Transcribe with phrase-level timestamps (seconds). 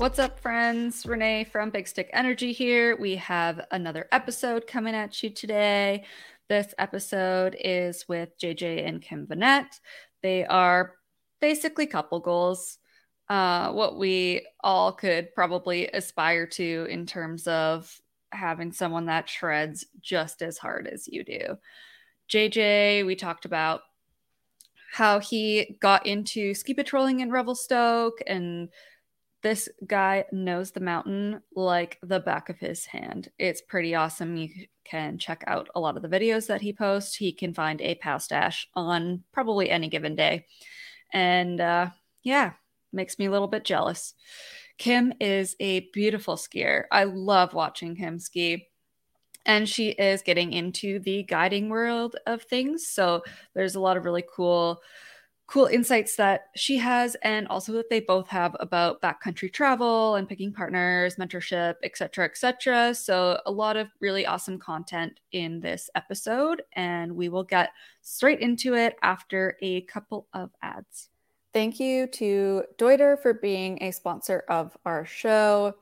[0.00, 1.04] What's up, friends?
[1.04, 2.96] Renee from Big Stick Energy here.
[2.96, 6.04] We have another episode coming at you today.
[6.48, 9.78] This episode is with JJ and Kim Vanette.
[10.22, 10.94] They are
[11.42, 12.78] basically couple goals,
[13.28, 17.94] uh, what we all could probably aspire to in terms of
[18.32, 21.58] having someone that shreds just as hard as you do.
[22.32, 23.82] JJ, we talked about
[24.94, 28.70] how he got into ski patrolling in Revelstoke and
[29.42, 33.30] this guy knows the mountain like the back of his hand.
[33.38, 34.36] It's pretty awesome.
[34.36, 34.48] You
[34.84, 37.16] can check out a lot of the videos that he posts.
[37.16, 40.46] He can find a pow stash on probably any given day.
[41.12, 41.90] And uh,
[42.22, 42.52] yeah,
[42.92, 44.14] makes me a little bit jealous.
[44.78, 46.84] Kim is a beautiful skier.
[46.90, 48.66] I love watching him ski.
[49.46, 52.86] And she is getting into the guiding world of things.
[52.86, 53.22] So
[53.54, 54.82] there's a lot of really cool
[55.50, 60.28] cool insights that she has and also that they both have about backcountry travel and
[60.28, 66.62] picking partners mentorship etc etc so a lot of really awesome content in this episode
[66.74, 71.08] and we will get straight into it after a couple of ads.
[71.52, 75.74] Thank you to deuter for being a sponsor of our show.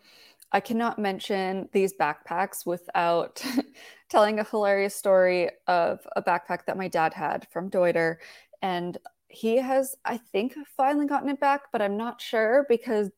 [0.51, 3.45] I cannot mention these backpacks without
[4.09, 8.17] telling a hilarious story of a backpack that my dad had from deuter
[8.63, 8.97] and
[9.29, 13.11] he has, I think, finally gotten it back, but I'm not sure because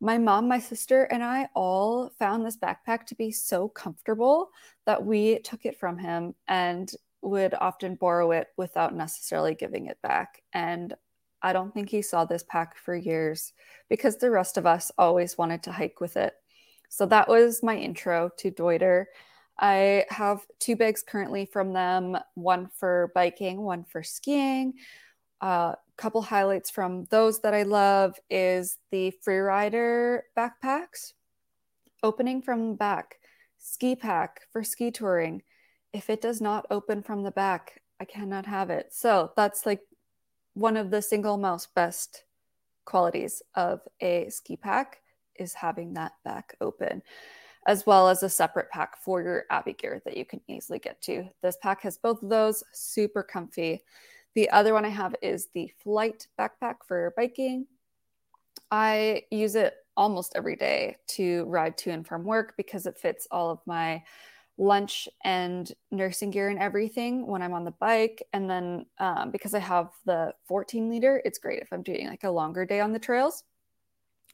[0.00, 4.50] my mom, my sister, and I all found this backpack to be so comfortable
[4.86, 6.90] that we took it from him and
[7.22, 10.42] would often borrow it without necessarily giving it back.
[10.54, 10.94] And
[11.42, 13.52] I don't think he saw this pack for years
[13.88, 16.34] because the rest of us always wanted to hike with it.
[16.88, 19.06] So that was my intro to Deuter.
[19.58, 24.74] I have two bags currently from them one for biking, one for skiing.
[25.42, 31.12] A uh, couple highlights from those that I love is the Freerider backpacks.
[32.02, 33.16] Opening from the back,
[33.58, 35.42] ski pack for ski touring.
[35.92, 38.88] If it does not open from the back, I cannot have it.
[38.92, 39.80] So that's like
[40.54, 42.24] one of the single most best
[42.84, 44.98] qualities of a ski pack
[45.36, 47.02] is having that back open,
[47.66, 51.00] as well as a separate pack for your Abbey gear that you can easily get
[51.02, 51.28] to.
[51.42, 53.82] This pack has both of those, super comfy.
[54.34, 57.66] The other one I have is the Flight backpack for biking.
[58.70, 63.26] I use it almost every day to ride to and from work because it fits
[63.30, 64.02] all of my
[64.56, 68.22] lunch and nursing gear and everything when I'm on the bike.
[68.32, 72.24] And then um, because I have the 14 liter, it's great if I'm doing like
[72.24, 73.42] a longer day on the trails.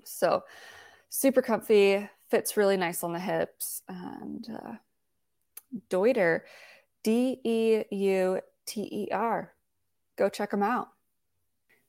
[0.05, 0.43] So
[1.09, 3.83] super comfy, fits really nice on the hips.
[3.89, 4.73] And uh,
[5.89, 6.43] Deuter,
[7.03, 9.53] D E U T E R.
[10.17, 10.89] Go check them out.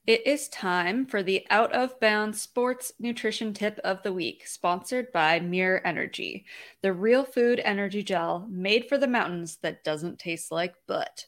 [0.05, 5.11] It is time for the Out of Bounds Sports Nutrition Tip of the Week, sponsored
[5.11, 6.45] by Muir Energy,
[6.81, 11.25] the real food energy gel made for the mountains that doesn't taste like butt.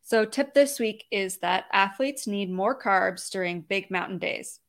[0.00, 4.60] So, tip this week is that athletes need more carbs during big mountain days.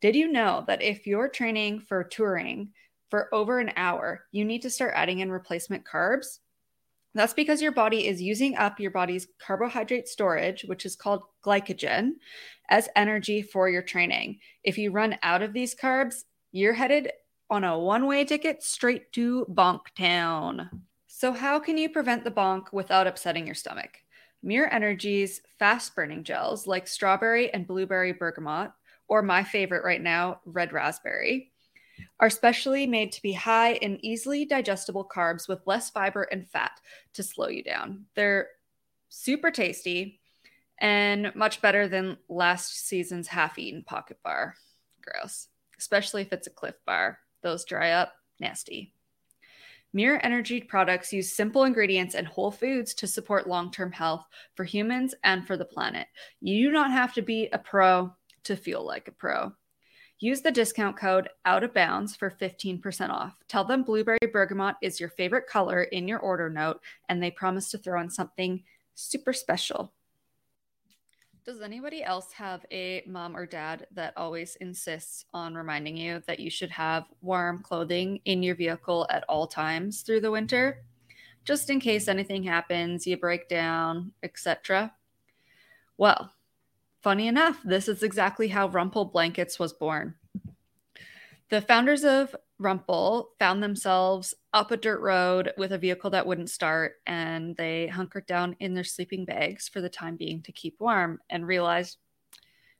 [0.00, 2.70] Did you know that if you're training for touring
[3.08, 6.38] for over an hour, you need to start adding in replacement carbs?
[7.14, 12.12] That's because your body is using up your body's carbohydrate storage, which is called glycogen,
[12.68, 14.40] as energy for your training.
[14.62, 17.10] If you run out of these carbs, you're headed
[17.50, 20.68] on a one way ticket straight to bonk town.
[21.06, 23.98] So, how can you prevent the bonk without upsetting your stomach?
[24.42, 28.70] Muir Energy's fast burning gels like strawberry and blueberry bergamot,
[29.08, 31.50] or my favorite right now, red raspberry,
[32.20, 36.80] are specially made to be high in easily digestible carbs with less fiber and fat
[37.14, 38.06] to slow you down.
[38.14, 38.48] They're
[39.08, 40.20] super tasty
[40.80, 44.54] and much better than last season's half eaten pocket bar.
[45.02, 45.48] Gross,
[45.78, 47.18] especially if it's a Clif bar.
[47.42, 48.92] Those dry up, nasty.
[49.94, 54.64] Muir Energy products use simple ingredients and whole foods to support long term health for
[54.64, 56.06] humans and for the planet.
[56.40, 58.12] You do not have to be a pro
[58.44, 59.52] to feel like a pro.
[60.20, 63.36] Use the discount code out of bounds for 15% off.
[63.46, 67.70] Tell them blueberry bergamot is your favorite color in your order note, and they promise
[67.70, 68.64] to throw in something
[68.96, 69.92] super special.
[71.44, 76.40] Does anybody else have a mom or dad that always insists on reminding you that
[76.40, 80.82] you should have warm clothing in your vehicle at all times through the winter?
[81.44, 84.92] Just in case anything happens, you break down, etc.
[85.96, 86.32] Well,
[87.02, 90.14] Funny enough, this is exactly how Rumpl Blankets was born.
[91.48, 96.50] The founders of Rumpl found themselves up a dirt road with a vehicle that wouldn't
[96.50, 100.80] start, and they hunkered down in their sleeping bags for the time being to keep
[100.80, 101.98] warm and realized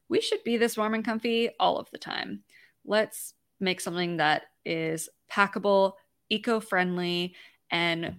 [0.09, 2.43] we should be this warm and comfy all of the time.
[2.85, 5.93] Let's make something that is packable,
[6.29, 7.35] eco friendly,
[7.71, 8.17] and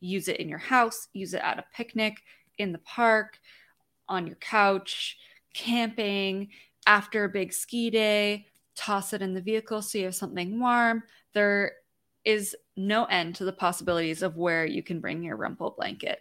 [0.00, 2.22] use it in your house, use it at a picnic,
[2.58, 3.38] in the park,
[4.08, 5.16] on your couch,
[5.58, 6.48] camping,
[6.86, 8.46] after a big ski day,
[8.76, 11.02] toss it in the vehicle so you have something warm.
[11.34, 11.72] There
[12.24, 16.20] is no end to the possibilities of where you can bring your Rumpl blanket.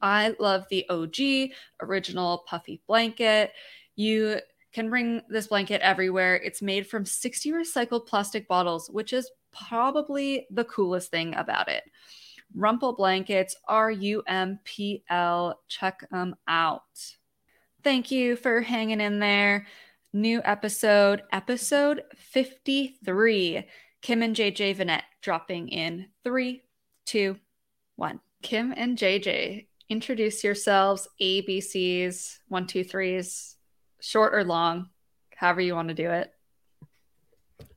[0.00, 1.50] I love the OG
[1.82, 3.52] original puffy blanket.
[3.94, 4.40] You
[4.72, 6.36] can bring this blanket everywhere.
[6.36, 11.84] It's made from 60 recycled plastic bottles, which is probably the coolest thing about it.
[12.56, 15.60] Rumpl Blankets, R U M P L.
[15.68, 16.82] Check them out.
[17.86, 19.68] Thank you for hanging in there.
[20.12, 23.64] New episode, episode 53.
[24.02, 26.64] Kim and JJ Vanette dropping in three,
[27.04, 27.38] two,
[27.94, 28.18] one.
[28.42, 33.54] Kim and JJ, introduce yourselves, ABCs, one, two, threes,
[34.00, 34.88] short or long,
[35.36, 36.32] however you want to do it.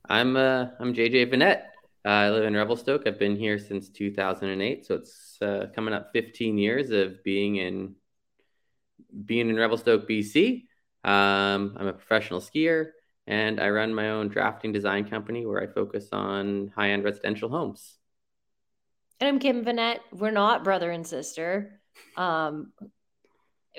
[0.08, 1.66] I'm uh, I'm JJ Vanette.
[2.04, 3.04] Uh, I live in Revelstoke.
[3.06, 7.94] I've been here since 2008, so it's uh, coming up 15 years of being in
[9.24, 10.66] being in Revelstoke, BC.
[11.04, 12.90] Um, I'm a professional skier,
[13.26, 17.96] and I run my own drafting design company where I focus on high-end residential homes.
[19.20, 20.00] And I'm Kim Vanette.
[20.12, 21.80] We're not brother and sister.
[22.16, 22.72] Um,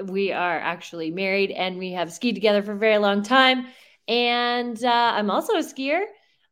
[0.03, 3.67] we are actually married, and we have skied together for a very long time.
[4.07, 6.03] And uh, I'm also a skier.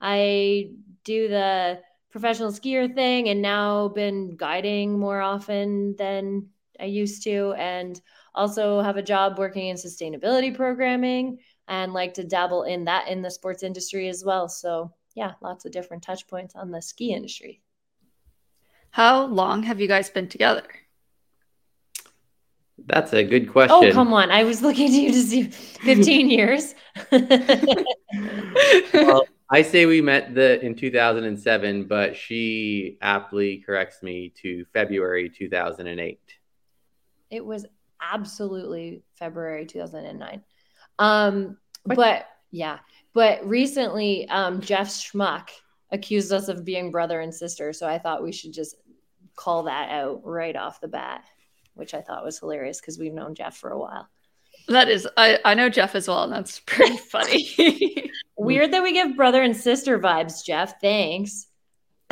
[0.02, 0.72] I
[1.04, 6.48] do the professional skier thing and now been guiding more often than
[6.80, 8.00] I used to and
[8.36, 13.22] also have a job working in sustainability programming and like to dabble in that in
[13.22, 14.50] the sports industry as well.
[14.50, 17.62] So, yeah, lots of different touch points on the ski industry.
[18.92, 20.64] How long have you guys been together?
[22.86, 23.90] That's a good oh, question.
[23.90, 24.32] Oh, come on.
[24.32, 25.44] I was looking to you to see
[25.84, 26.76] 15 years.
[28.94, 35.30] well, I say we met the in 2007, but she aptly corrects me to February
[35.30, 36.20] 2008.
[37.30, 37.66] It was
[38.02, 40.44] absolutely February 2009.
[41.00, 42.80] Um, but yeah,
[43.14, 45.50] but recently, um, Jeff Schmuck
[45.92, 47.74] accused us of being brother and sister.
[47.74, 48.76] So I thought we should just
[49.36, 51.24] call that out right off the bat,
[51.74, 54.08] which I thought was hilarious because we've known Jeff for a while.
[54.68, 58.12] That is, I, I know Jeff as well, and that's pretty funny.
[58.38, 60.80] Weird that we give brother and sister vibes, Jeff.
[60.80, 61.48] Thanks.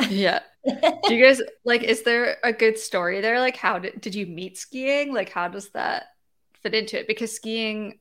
[0.08, 0.40] Yeah.
[0.64, 3.40] Do you guys like, is there a good story there?
[3.40, 5.14] Like, how did, did you meet skiing?
[5.14, 6.04] Like, how does that
[6.62, 7.06] fit into it?
[7.06, 7.98] Because skiing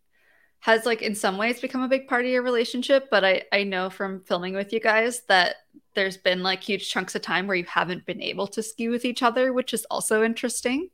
[0.59, 3.09] has, like, in some ways become a big part of your relationship.
[3.09, 5.55] But I, I know from filming with you guys that
[5.95, 9.03] there's been like huge chunks of time where you haven't been able to ski with
[9.03, 10.89] each other, which is also interesting.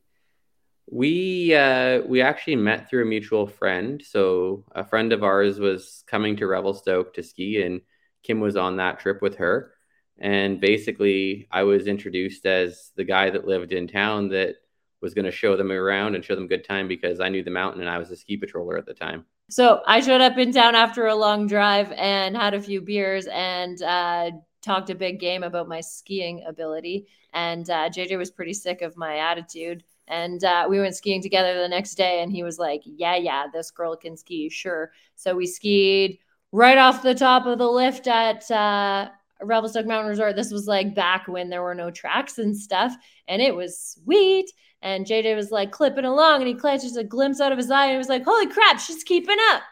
[0.90, 4.02] We uh, we actually met through a mutual friend.
[4.02, 7.82] So a friend of ours was coming to Revelstoke to ski, and
[8.22, 9.73] Kim was on that trip with her.
[10.18, 14.56] And basically, I was introduced as the guy that lived in town that
[15.00, 17.50] was going to show them around and show them good time because I knew the
[17.50, 19.26] mountain and I was a ski patroller at the time.
[19.50, 23.26] So I showed up in town after a long drive and had a few beers
[23.26, 24.30] and uh,
[24.62, 27.06] talked a big game about my skiing ability.
[27.34, 29.84] And uh, JJ was pretty sick of my attitude.
[30.08, 33.46] And uh, we went skiing together the next day, and he was like, Yeah, yeah,
[33.52, 34.92] this girl can ski, sure.
[35.16, 36.18] So we skied
[36.52, 39.08] right off the top of the lift at uh,
[39.46, 40.36] Revelstoke Mountain Resort.
[40.36, 42.94] This was like back when there were no tracks and stuff,
[43.28, 44.50] and it was sweet.
[44.82, 47.84] And JJ was like clipping along, and he catches a glimpse out of his eye,
[47.86, 49.62] and he was like, Holy crap, she's keeping up.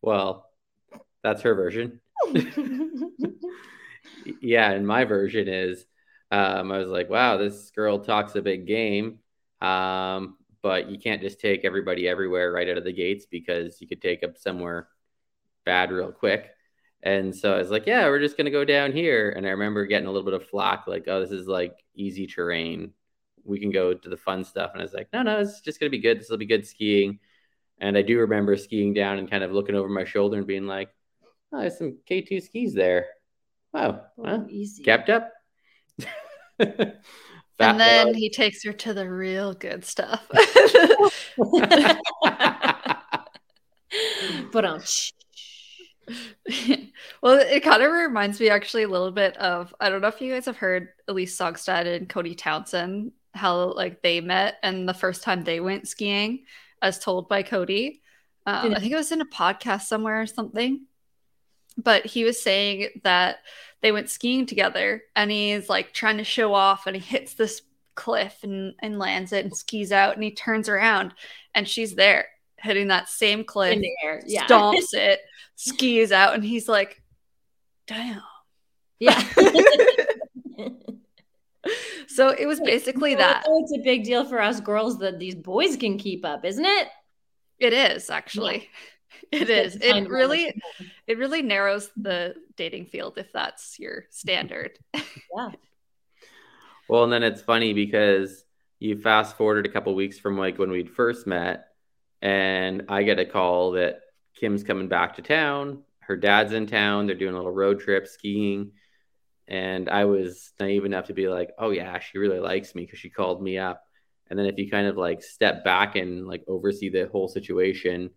[0.00, 0.46] Well,
[1.22, 2.00] that's her version.
[4.40, 5.84] yeah, and my version is
[6.32, 9.18] um, I was like, wow, this girl talks a big game.
[9.60, 13.86] Um, but you can't just take everybody everywhere right out of the gates because you
[13.86, 14.88] could take up somewhere
[15.66, 16.50] bad real quick.
[17.02, 19.30] And so I was like, yeah, we're just going to go down here.
[19.30, 22.26] And I remember getting a little bit of flack, like, oh, this is like easy
[22.26, 22.92] terrain.
[23.44, 24.70] We can go to the fun stuff.
[24.72, 26.20] And I was like, no, no, it's just going to be good.
[26.20, 27.18] This will be good skiing.
[27.78, 30.66] And I do remember skiing down and kind of looking over my shoulder and being
[30.66, 30.90] like,
[31.52, 33.06] oh, there's some K2 skis there.
[33.72, 34.02] Wow.
[34.16, 34.84] Well, easy.
[34.84, 35.28] Kept up.
[36.60, 37.00] and
[37.58, 40.24] then he takes her to the real good stuff.
[44.52, 44.80] but um
[47.22, 50.20] well, it kind of reminds me actually a little bit of I don't know if
[50.20, 54.94] you guys have heard Elyse Saugstad and Cody Townsend how like they met and the
[54.94, 56.44] first time they went skiing,
[56.80, 58.02] as told by Cody.
[58.44, 60.86] Um, I think it was in a podcast somewhere or something.
[61.78, 63.38] But he was saying that
[63.80, 67.62] they went skiing together and he's like trying to show off and he hits this
[67.94, 71.14] cliff and, and lands it and skis out and he turns around
[71.54, 72.26] and she's there
[72.58, 73.82] hitting that same cliff,
[74.26, 74.46] yeah.
[74.46, 75.20] stomps it,
[75.56, 77.02] skis out, and he's like,
[77.86, 78.22] damn.
[78.98, 79.22] Yeah.
[82.08, 83.44] so it was basically that.
[83.46, 86.88] It's a big deal for us girls that these boys can keep up, isn't it?
[87.58, 88.54] It is actually.
[88.54, 88.64] Yeah.
[89.30, 89.76] It is.
[89.76, 90.60] It really
[91.06, 94.78] it really narrows the dating field if that's your standard.
[94.94, 95.50] Yeah.
[96.88, 98.44] well, and then it's funny because
[98.78, 101.68] you fast forwarded a couple weeks from like when we'd first met
[102.20, 104.00] and I get a call that
[104.34, 105.82] Kim's coming back to town.
[106.00, 107.06] Her dad's in town.
[107.06, 108.72] They're doing a little road trip skiing.
[109.48, 112.98] And I was naive enough to be like, oh, yeah, she really likes me because
[112.98, 113.84] she called me up.
[114.30, 118.10] And then if you kind of like step back and like oversee the whole situation,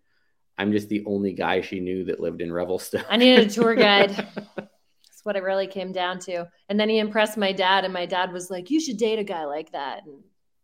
[0.58, 3.04] I'm just the only guy she knew that lived in Revelstoke.
[3.10, 4.10] I needed a tour guide.
[4.56, 6.48] That's what it really came down to.
[6.68, 9.24] And then he impressed my dad, and my dad was like, You should date a
[9.24, 10.06] guy like that.
[10.06, 10.22] And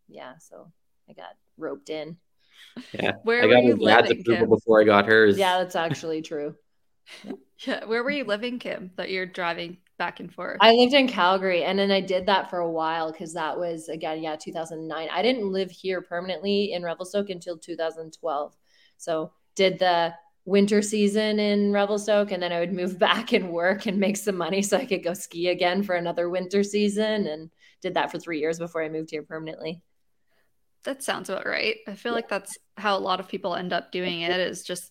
[0.09, 0.73] yeah, so
[1.09, 2.17] I got roped in.
[2.93, 3.13] Yeah.
[3.23, 4.51] Where I got were you dad's living, approval Kim?
[4.51, 5.39] before I got hers.
[5.39, 6.55] Yeah, that's actually true.
[7.67, 7.85] Yeah.
[7.85, 10.59] Where were you living, Kim, that you're driving back and forth?
[10.61, 13.89] I lived in Calgary and then I did that for a while because that was
[13.89, 15.09] again, yeah, 2009.
[15.13, 18.57] I didn't live here permanently in Revelstoke until 2012.
[18.97, 20.13] So did the
[20.45, 24.37] winter season in Revelstoke and then I would move back and work and make some
[24.37, 27.51] money so I could go ski again for another winter season and
[27.81, 29.83] did that for three years before I moved here permanently.
[30.85, 31.77] That sounds about right.
[31.87, 34.91] I feel like that's how a lot of people end up doing it is just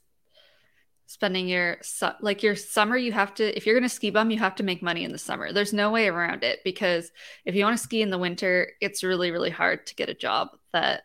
[1.12, 4.32] spending your su- like your summer you have to if you're going to ski bum
[4.32, 5.52] you have to make money in the summer.
[5.52, 7.12] There's no way around it because
[7.44, 10.14] if you want to ski in the winter, it's really really hard to get a
[10.14, 11.04] job that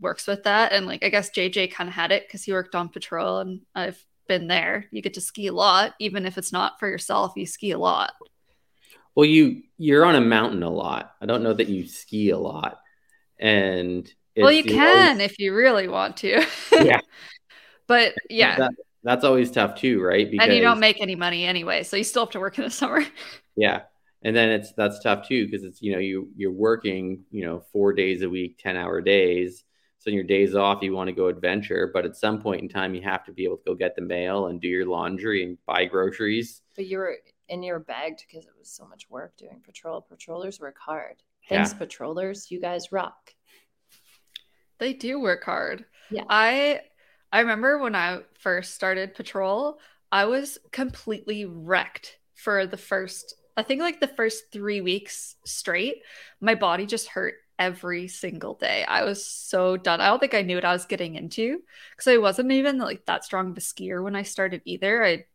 [0.00, 2.76] works with that and like I guess JJ kind of had it cuz he worked
[2.76, 4.86] on patrol and I've been there.
[4.92, 7.78] You get to ski a lot even if it's not for yourself, you ski a
[7.78, 8.12] lot.
[9.16, 11.14] Well, you you're on a mountain a lot.
[11.20, 12.80] I don't know that you ski a lot,
[13.38, 14.10] and
[14.42, 16.44] well, you you can always- if you really want to.
[16.72, 17.00] Yeah.
[17.86, 18.56] but yeah.
[18.56, 20.28] that- that's always tough too, right?
[20.30, 22.70] and you don't make any money anyway so you still have to work in the
[22.70, 23.02] summer
[23.56, 23.80] yeah,
[24.22, 27.64] and then it's that's tough too because it's you know you you're working you know
[27.72, 29.64] four days a week, ten hour days.
[30.00, 32.68] So in your days off, you want to go adventure, but at some point in
[32.70, 35.44] time, you have to be able to go get the mail and do your laundry
[35.44, 36.62] and buy groceries.
[36.76, 37.16] But you were
[37.48, 40.02] and you were bagged because it was so much work doing patrol.
[40.02, 41.16] Patrollers work hard.
[41.48, 41.78] Thanks, Yeah.
[41.78, 42.50] patrollers.
[42.50, 43.34] You guys rock.
[44.80, 45.84] They do work hard.
[46.10, 46.24] Yeah.
[46.28, 46.80] i
[47.30, 49.78] i remember when i first started patrol
[50.10, 56.02] i was completely wrecked for the first i think like the first three weeks straight.
[56.40, 58.84] My body just hurt every single day.
[58.84, 60.00] I was so done.
[60.00, 61.60] I don't think i knew what i was getting into
[61.92, 65.04] because i wasn't even like that strong of a skier when i started either.
[65.04, 65.26] I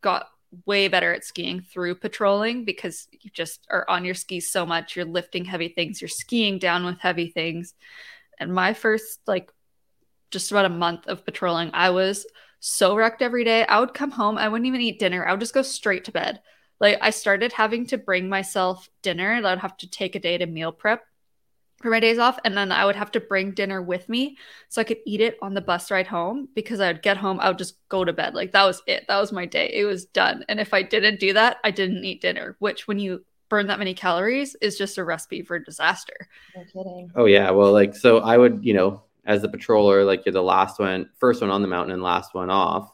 [0.00, 0.26] got
[0.66, 4.96] way better at skiing through patrolling because you just are on your skis so much.
[4.96, 6.00] You're lifting heavy things.
[6.00, 7.74] You're skiing down with heavy things
[8.38, 9.50] and my first like
[10.30, 12.26] just about a month of patrolling i was
[12.66, 13.66] so wrecked every day.
[13.66, 15.26] I would come home i wouldn't even eat dinner.
[15.26, 16.40] I would just go straight to bed.
[16.80, 20.18] Like i started having to bring myself dinner and i would have to take a
[20.18, 21.02] day to meal prep
[21.82, 22.38] for my days off.
[22.42, 24.38] And then i would have to bring dinner with me
[24.70, 27.38] so i could eat it on the bus ride home because i would get home
[27.38, 28.34] i would just go to bed.
[28.34, 29.04] Like that was it.
[29.08, 29.70] That was my day.
[29.74, 30.42] It was done.
[30.48, 33.78] And if i didn't do that i didn't eat dinner which when you burn that
[33.78, 37.10] many calories is just a recipe for disaster No kidding.
[37.14, 40.42] Oh yeah, well, like so, I would you know as the patroller, like you're the
[40.42, 42.92] last one, first one on the mountain and last one off,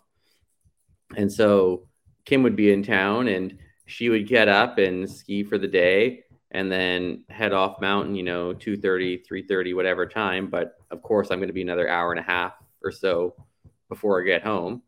[1.16, 1.88] and so
[2.24, 6.24] Kim would be in town and she would get up and ski for the day
[6.52, 10.48] and then head off mountain, you know, 2.30, 3.30, whatever time.
[10.48, 13.34] But of course, I'm going to be another hour and a half or so
[13.88, 14.82] before I get home.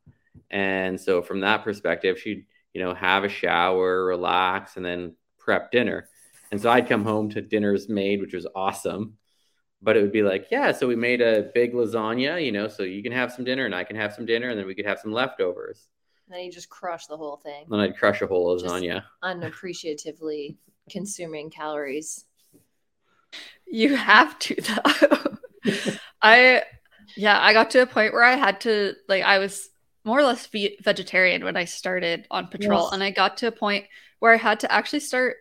[0.50, 5.70] And so from that perspective, she'd, you know, have a shower, relax, and then prep
[5.72, 6.08] dinner.
[6.50, 9.16] And so I'd come home to dinners made, which was awesome.
[9.80, 12.82] But it would be like, yeah, so we made a big lasagna, you know, so
[12.84, 14.86] you can have some dinner and I can have some dinner and then we could
[14.86, 15.88] have some leftovers.
[16.28, 19.02] And then you just crush the whole thing, Then I'd crush a whole Just- lasagna.
[19.24, 20.56] unappreciatively
[20.90, 22.24] consuming calories.
[23.66, 25.72] You have to though.
[26.22, 26.62] I
[27.16, 29.68] yeah, I got to a point where I had to like I was
[30.04, 32.92] more or less ve- vegetarian when I started on patrol Yes.
[32.92, 33.86] and I got to a point
[34.22, 35.34] where I had to actually start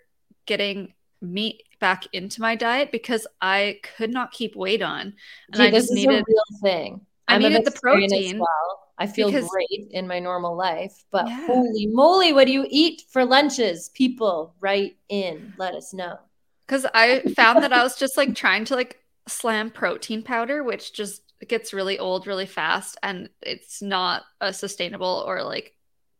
[0.48, 5.14] getting meat back into my diet because I could not keep weight on and
[5.54, 7.02] Gee, I this just is needed a real thing.
[7.28, 8.80] I I'm needed the protein well.
[8.98, 11.46] I feel because- great in my normal life, but Yeah.
[11.46, 13.90] holy moly, what do you eat for lunches?
[13.90, 16.18] People, write in, let us know.
[16.66, 18.98] because I found that I was just like trying to like
[19.28, 25.24] slam protein powder, which just gets really old really fast, and it's not a sustainable
[25.28, 25.76] or like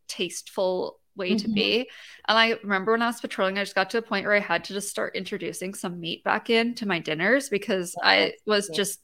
[0.08, 1.56] tasteful way to Mhm.
[1.56, 1.90] be.
[2.28, 4.40] And I remember when I was patrolling, I just got to a point where I
[4.40, 8.76] had to just start introducing some meat back into my dinners because I was Yeah.
[8.76, 9.00] just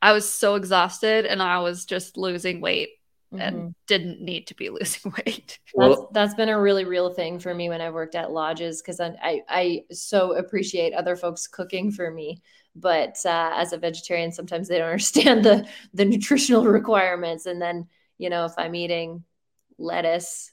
[0.00, 2.90] I was so exhausted and I was just losing weight
[3.38, 3.74] and Mhm.
[3.86, 5.58] didn't need to be losing weight.
[5.76, 9.00] That's, that's been a really real thing for me when I worked at lodges because
[9.00, 12.42] I, I I so appreciate other folks cooking for me,
[12.76, 17.46] but uh, as a vegetarian, sometimes they don't understand the the nutritional requirements.
[17.46, 17.86] And then
[18.18, 19.24] you know, if I'm eating
[19.78, 20.52] lettuce,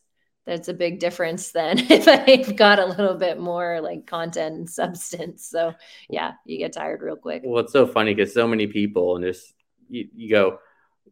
[0.50, 1.52] that's a big difference.
[1.52, 5.74] Then if I've got a little bit more like content and substance, so
[6.10, 7.44] yeah, you get tired real quick.
[7.46, 9.54] well, it's so funny because so many people and just
[9.90, 10.60] you, you go,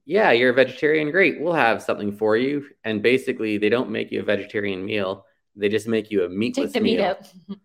[0.06, 1.12] yeah, you're a vegetarian.
[1.12, 2.65] Great, we'll have something for you.
[2.84, 5.25] And basically, they don't make you a vegetarian meal.
[5.56, 7.20] They just make you a meatless Take the meat out.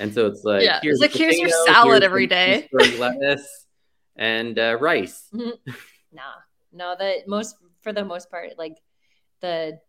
[0.00, 2.68] And so it's like, Yeah, it's a like, here's your salad here's every some day.
[2.72, 3.66] cheeseburger lettuce
[4.14, 5.26] and uh, rice.
[5.32, 6.22] Nah,
[6.72, 8.76] no, the most for the most part, like
[9.40, 9.80] the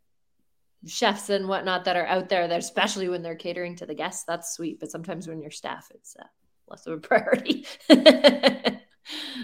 [0.85, 4.23] chefs and whatnot that are out there, that especially when they're catering to the guests,
[4.25, 4.79] that's sweet.
[4.79, 6.25] But sometimes when you're staff, it's uh,
[6.67, 7.65] less of a priority.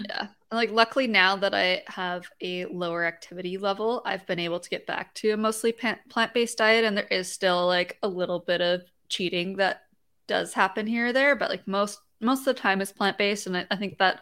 [0.08, 0.28] Yeah.
[0.52, 4.86] Like luckily now that I have a lower activity level, I've been able to get
[4.86, 8.60] back to a mostly plant based diet and there is still like a little bit
[8.60, 9.82] of cheating that
[10.28, 13.46] does happen here or there, but like most most of the time is plant based
[13.46, 14.20] and I, I think that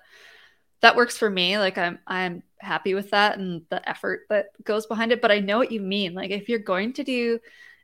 [0.81, 1.59] that works for me.
[1.59, 5.41] Like I'm I'm happy with that and the effort that goes behind it, but I
[5.41, 6.15] know what you mean.
[6.15, 7.39] Like if you're going to do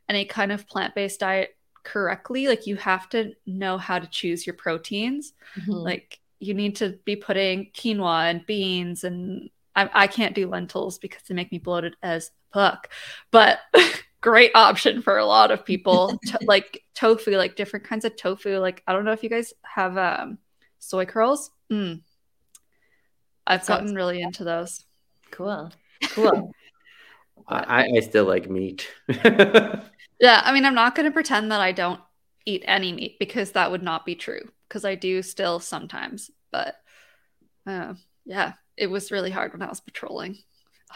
[0.09, 4.45] any kind of plant based diet correctly, like you have to know how to choose
[4.45, 5.83] your proteins Mhm.
[5.83, 10.97] like you need to be putting quinoa and beans and I, I can't do lentils
[10.99, 12.89] because they make me bloated as fuck
[13.31, 13.59] but
[14.21, 18.57] great option for a lot of people to, like tofu like different kinds of tofu
[18.57, 20.37] like i don't know if you guys have um
[20.79, 22.01] soy curls mm.
[23.47, 24.85] I've Sounds- gotten really into those
[25.31, 25.71] cool,
[26.09, 26.51] cool.
[27.47, 28.87] I, I still like meat.
[29.07, 29.81] yeah
[30.21, 31.99] i mean i'm not going to pretend that i don't
[32.45, 36.75] eat any meat because that would not be true because i do still sometimes but
[37.67, 37.93] uh,
[38.25, 40.37] yeah it was really hard when i was patrolling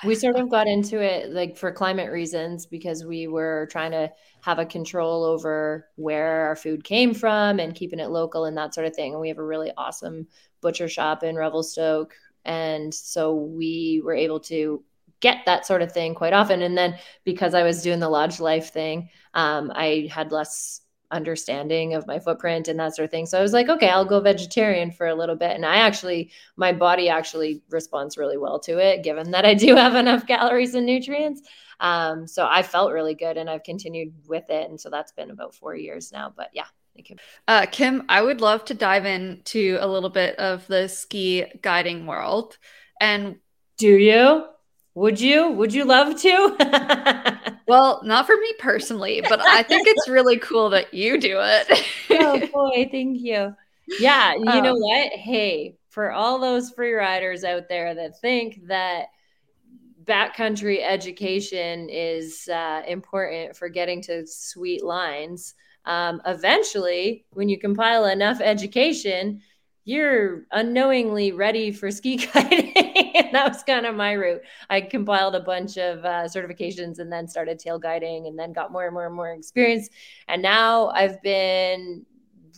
[0.04, 4.12] we sort of got into it like for climate reasons because we were trying to
[4.42, 8.74] have a control over where our food came from and keeping it local and that
[8.74, 9.14] sort of thing.
[9.14, 10.27] And we have a really awesome
[10.62, 12.14] butcher shop in Revelstoke.
[12.46, 14.84] And so we were able to
[15.20, 16.62] get that sort of thing quite often.
[16.62, 20.81] And then because I was doing the lodge life thing, um, I had less
[21.12, 23.25] understanding of my footprint and that sort of thing.
[23.25, 25.51] So I was like, okay, I'll go vegetarian for a little bit.
[25.51, 29.75] And I actually, my body actually responds really well to it, given that I do
[29.84, 31.42] have enough calories and nutrients.
[31.79, 34.70] Um, so I felt really good and I've continued with it.
[34.70, 36.34] And so that's been about four years now.
[36.36, 37.18] But yeah, thank you.
[37.48, 42.05] Uh, Kim, I would love to dive into a little bit of the ski guiding
[42.05, 42.58] world.
[43.00, 43.38] And
[43.77, 44.46] Do you?
[44.96, 45.51] Would you?
[45.51, 47.51] Would you love to?
[47.68, 51.86] well, not for me personally, but I think it's really cool that you do it.
[52.12, 53.55] oh boy, thank you.
[53.88, 55.12] Yeah, you know Um, what?
[55.12, 59.08] Hey, for all those free riders out there that think that
[60.03, 65.55] backcountry education is uh, important for getting to sweet lines,
[65.86, 69.42] um, eventually, when you compile enough education,
[69.86, 72.74] you're unknowingly ready for ski guiding.
[72.76, 74.42] and that was kind of my route.
[74.70, 78.72] I compiled a bunch of uh, certifications and then started tail guiding and then got
[78.72, 79.90] more and more and more experience.
[80.28, 82.04] And now I've been,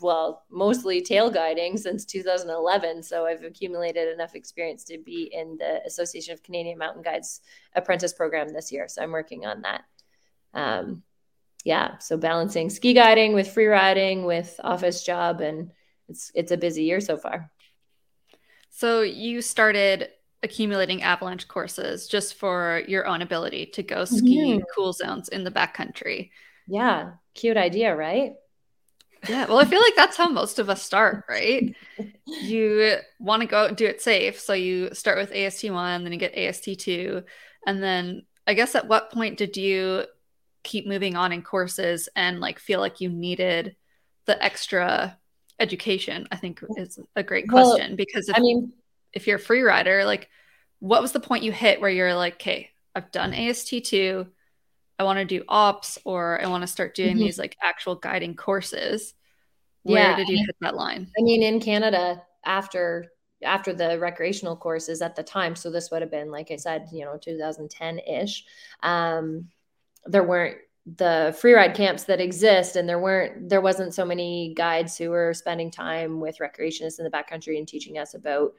[0.02, 3.04] well, mostly tail guiding since 2011.
[3.04, 7.42] So I've accumulated enough experience to be in the Association of Canadian Mountain Guides
[7.76, 8.88] apprentice program this year.
[8.88, 9.84] So I'm working on that.
[10.54, 11.04] Um,
[11.64, 15.72] yeah, so balancing ski guiding with free riding with office job and
[16.10, 17.52] it's it's a busy year so far.
[18.70, 20.10] so you started
[20.44, 24.62] accumulating avalanche courses just for your own ability to go ski Mhm.
[24.76, 26.30] cool zones in the backcountry.
[26.68, 28.34] Yeah, cute idea, right?
[29.28, 31.76] Yeah, well, I feel like that's how most of us start, right?
[32.26, 36.04] You want to go out and do it safe, so you start with AST one,
[36.04, 37.24] then you get AST two,
[37.66, 40.06] and then I guess at what point did you
[40.68, 43.76] keep moving on in courses and like feel like you needed
[44.28, 45.18] the extra
[45.60, 46.28] education?
[46.32, 48.74] I think is a great Well, question because if, I mean,
[49.14, 50.30] if you're a free rider, like
[50.80, 54.28] what was the point you hit where you're like, okay, I've done AST two,
[55.00, 57.20] I want to do ops, or I want to start doing Mhm.
[57.20, 59.14] these like actual guiding courses.
[59.84, 61.14] Where Yeah, did you hit that line?
[61.18, 63.08] I mean, in Canada, after
[63.44, 66.88] after the recreational courses at the time, so this would have been, like I said,
[66.92, 68.46] you know, 2010 ish.
[68.84, 69.50] Um,
[70.08, 70.58] there weren't
[70.96, 75.10] the free ride camps that exist, and there weren't there wasn't so many guides who
[75.10, 78.54] were spending time with recreationists in the backcountry and teaching us about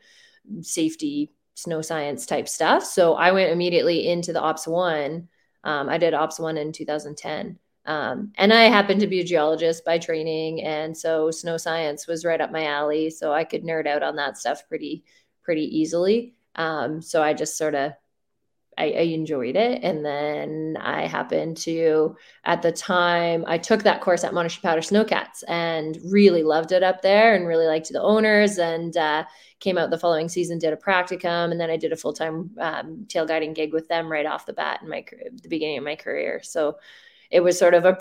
[0.60, 2.84] safety, snow science type stuff.
[2.84, 5.28] So I went immediately into the Ops One.
[5.64, 7.58] Um, I did Ops One in 2010.
[7.86, 12.24] Um, and I happened to be a geologist by training, and so snow science was
[12.24, 13.08] right up my alley.
[13.08, 15.04] So I could nerd out on that stuff pretty,
[15.42, 16.34] pretty easily.
[16.54, 17.92] Um, so I just sort of
[18.78, 19.82] I, I, enjoyed it.
[19.82, 24.80] And then I happened to, at the time, I took that course at Monashee Powder
[24.80, 29.24] Snowcats and really loved it up there and really liked the owners and uh,
[29.60, 32.50] came out the following season, did a practicum, and then I did a full time
[32.60, 35.04] um, tail guiding gig with them right off the bat in my
[35.42, 36.40] the beginning of my career.
[36.42, 36.78] So
[37.30, 37.94] it was sort of a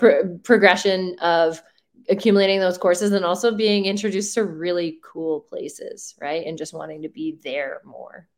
[0.44, 1.60] progression of
[2.08, 6.46] accumulating those courses and also being introduced to really cool places, right?
[6.46, 8.28] And just wanting to be there more.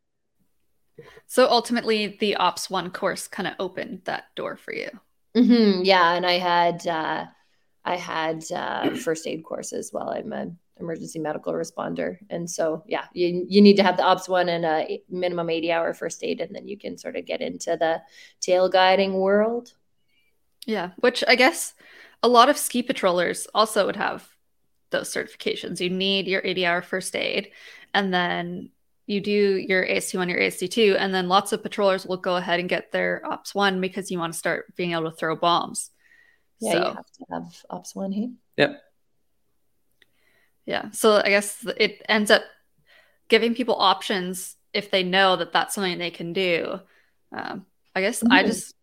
[1.26, 4.90] So ultimately, the Ops One course kind of opened that door for you.
[5.36, 7.26] Mm-hmm, yeah, and I had uh,
[7.84, 13.04] I had uh, first aid courses while I'm an emergency medical responder, and so yeah,
[13.12, 16.40] you you need to have the Ops One and a minimum eighty hour first aid,
[16.40, 18.02] and then you can sort of get into the
[18.40, 19.72] tail guiding world.
[20.66, 21.74] Yeah, which I guess
[22.22, 24.28] a lot of ski patrollers also would have
[24.90, 25.80] those certifications.
[25.80, 27.52] You need your 80 hour first aid,
[27.94, 28.70] and then
[29.10, 32.68] you do your AST1, your AST2, and then lots of patrollers will go ahead and
[32.68, 35.90] get their Ops 1 because you want to start being able to throw bombs.
[36.60, 38.30] Yeah, so, you have to have Ops 1 here.
[38.56, 38.82] Yep.
[40.64, 40.90] Yeah.
[40.92, 42.42] So I guess it ends up
[43.28, 46.78] giving people options if they know that that's something they can do.
[47.36, 48.32] Um, I guess mm-hmm.
[48.32, 48.76] I just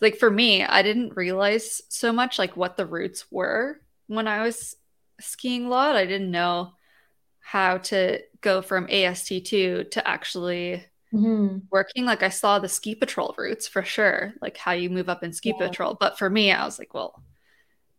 [0.00, 4.44] like for me, I didn't realize so much like what the routes were when I
[4.44, 4.76] was
[5.20, 5.94] skiing a lot.
[5.94, 6.72] I didn't know
[7.48, 10.84] how to go from AST2 to actually
[11.14, 11.60] mm-hmm.
[11.70, 12.04] working.
[12.04, 15.32] Like I saw the ski patrol routes for sure, like how you move up in
[15.32, 15.66] ski yeah.
[15.66, 15.96] patrol.
[15.98, 17.22] But for me, I was like, well,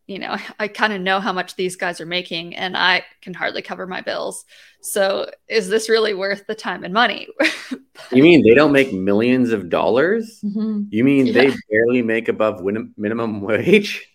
[0.06, 3.34] you know, I kind of know how much these guys are making and I can
[3.34, 4.44] hardly cover my bills.
[4.82, 7.26] So is this really worth the time and money?
[8.12, 10.38] you mean they don't make millions of dollars?
[10.44, 10.82] Mm-hmm.
[10.90, 11.32] You mean yeah.
[11.32, 14.06] they barely make above win- minimum wage?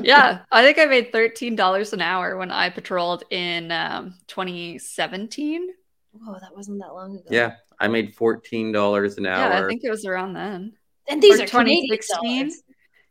[0.00, 5.68] Yeah, I think I made $13 an hour when I patrolled in um, 2017.
[6.12, 7.24] Whoa, that wasn't that long ago.
[7.30, 9.50] Yeah, I made $14 an hour.
[9.50, 10.72] Yeah, I think it was around then.
[11.08, 12.52] And these or are 2016.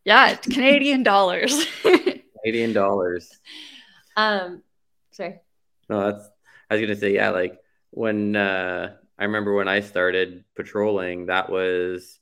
[0.05, 1.65] Yeah, Canadian dollars.
[1.81, 3.29] Canadian dollars.
[4.15, 4.63] Um,
[5.11, 5.41] sorry.
[5.89, 6.27] No, that's.
[6.69, 7.29] I was gonna say yeah.
[7.29, 7.59] Like
[7.91, 12.19] when uh, I remember when I started patrolling, that was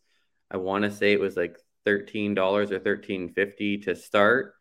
[0.52, 4.54] I want to say it was like thirteen dollars or thirteen fifty to start,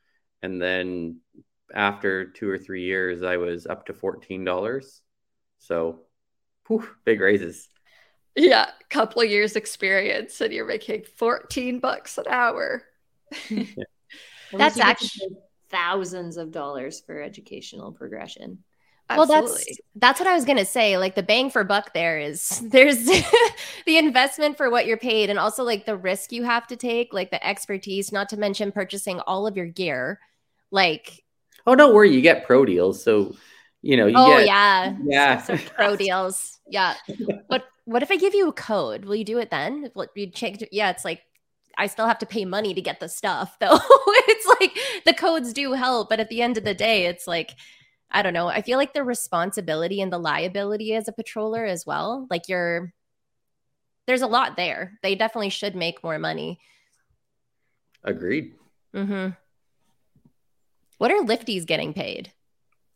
[0.43, 1.21] and then
[1.75, 5.03] after two or three years, I was up to fourteen dollars.
[5.59, 6.01] So,
[6.67, 7.69] whew, big raises.
[8.37, 12.83] Yeah, couple of years experience, and you're making fourteen bucks an hour.
[13.51, 13.65] yeah.
[14.53, 15.37] That's actually
[15.71, 18.65] thousands of dollars for educational progression.
[19.11, 19.35] Absolutely.
[19.37, 20.99] Well, that's that's what I was gonna say.
[20.99, 23.05] Like the bang for buck there is there's
[23.87, 27.13] the investment for what you're paid, and also like the risk you have to take,
[27.13, 28.13] like the expertise.
[28.13, 30.21] Not to mention purchasing all of your gear.
[30.71, 31.25] Like,
[31.67, 33.03] oh, don't worry, you get pro deals.
[33.03, 33.35] So,
[33.81, 36.59] you know, you oh get, yeah, yeah, some pro deals.
[36.69, 36.95] Yeah,
[37.49, 39.07] but what if I give you a code?
[39.07, 39.91] Will you do it then?
[39.95, 40.63] Will you change?
[40.71, 41.23] Yeah, it's like
[41.79, 43.79] I still have to pay money to get the stuff though.
[44.29, 47.55] it's like the codes do help, but at the end of the day, it's like
[48.11, 48.49] I don't know.
[48.49, 52.27] I feel like the responsibility and the liability as a patroller as well.
[52.31, 52.93] Like you're
[54.07, 54.99] there's a lot there.
[55.03, 56.61] They definitely should make more money.
[58.03, 58.55] Agreed.
[58.95, 59.31] Mm-hmm.
[60.97, 62.33] What are lifties getting paid?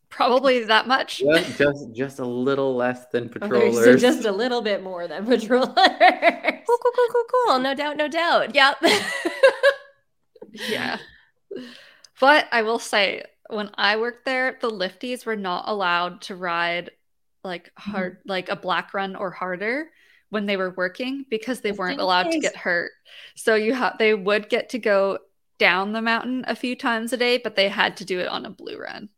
[0.09, 1.19] Probably that much.
[1.19, 3.77] Just, just, just a little less than patrollers.
[3.77, 5.73] Okay, so just a little bit more than patrollers.
[5.75, 7.59] cool, cool, cool, cool, cool.
[7.59, 8.53] No doubt, no doubt.
[8.53, 8.77] Yep.
[10.51, 10.97] yeah.
[12.19, 16.91] But I will say, when I worked there, the lifties were not allowed to ride
[17.43, 18.29] like hard, mm-hmm.
[18.29, 19.89] like a black run or harder
[20.29, 22.91] when they were working because they weren't allowed to get hurt.
[23.35, 25.19] So you have they would get to go
[25.59, 28.45] down the mountain a few times a day, but they had to do it on
[28.45, 29.09] a blue run.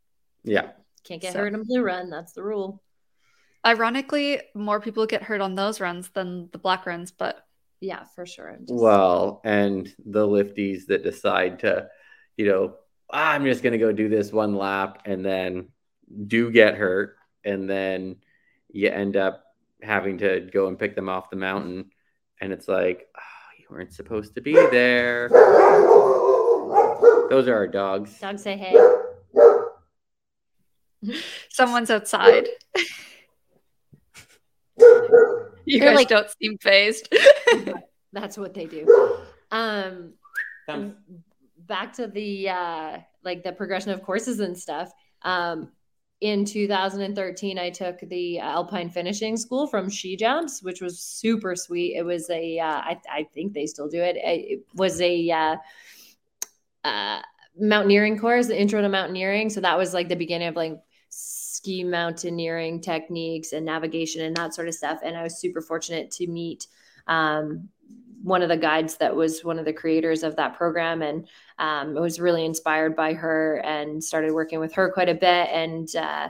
[0.43, 0.71] Yeah.
[1.03, 2.09] Can't get so, hurt in a blue run.
[2.09, 2.81] That's the rule.
[3.65, 7.45] Ironically, more people get hurt on those runs than the black runs, but
[7.79, 8.57] yeah, for sure.
[8.59, 8.73] Just...
[8.73, 11.87] Well, and the lifties that decide to,
[12.37, 12.75] you know,
[13.09, 15.69] I'm just gonna go do this one lap and then
[16.27, 18.17] do get hurt, and then
[18.71, 19.43] you end up
[19.81, 21.91] having to go and pick them off the mountain,
[22.41, 25.29] and it's like, oh, you weren't supposed to be there.
[27.29, 28.19] Those are our dogs.
[28.19, 28.75] Dogs say hey.
[31.49, 32.47] Someone's outside.
[35.65, 37.13] you They're guys like, don't seem phased.
[38.13, 38.87] That's what they do.
[39.51, 40.13] Um,
[41.67, 44.91] back to the uh, like the progression of courses and stuff.
[45.21, 45.71] Um,
[46.21, 51.95] in 2013, I took the Alpine Finishing School from She Jumps, which was super sweet.
[51.97, 54.15] It was a, uh, I, I think they still do it.
[54.17, 55.55] It was a uh,
[56.85, 57.21] uh,
[57.59, 59.49] mountaineering course, the intro to mountaineering.
[59.49, 64.53] So that was like the beginning of like ski mountaineering techniques and navigation and that
[64.53, 64.99] sort of stuff.
[65.03, 66.67] And I was super fortunate to meet
[67.07, 67.69] um,
[68.25, 71.27] one of the guides that was one of the creators of that program, and
[71.59, 75.47] um, was really inspired by her and started working with her quite a bit.
[75.49, 76.29] And uh,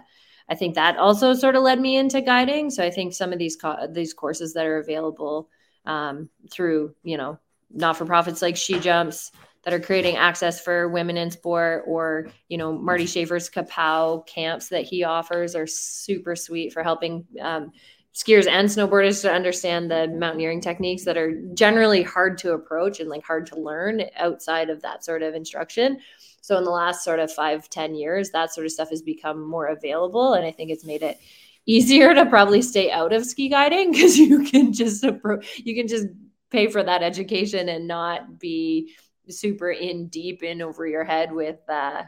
[0.49, 2.69] I think that also sort of led me into guiding.
[2.69, 5.49] So I think some of these co- these courses that are available
[5.85, 7.39] um, through you know
[7.71, 9.31] not for profits like She Jumps
[9.63, 14.67] that are creating access for women in sport or you know marty schaefer's kapow camps
[14.69, 17.71] that he offers are super sweet for helping um,
[18.15, 23.09] skiers and snowboarders to understand the mountaineering techniques that are generally hard to approach and
[23.09, 25.99] like hard to learn outside of that sort of instruction.
[26.41, 29.45] So in the last sort of five ten years that sort of stuff has become
[29.45, 31.19] more available and i think it's made it
[31.65, 35.87] easier to probably stay out of ski guiding because you can just approach you can
[35.87, 36.07] just
[36.51, 38.93] pay for that education and not be
[39.27, 42.03] super in deep in over your head with uh,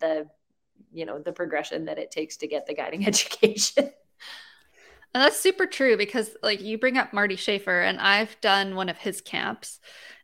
[0.00, 0.26] the
[0.92, 3.90] you know the progression that it takes to get the guiding education
[5.14, 8.88] and that's super true because like you bring up marty schaefer and i've done one
[8.88, 9.80] of his camps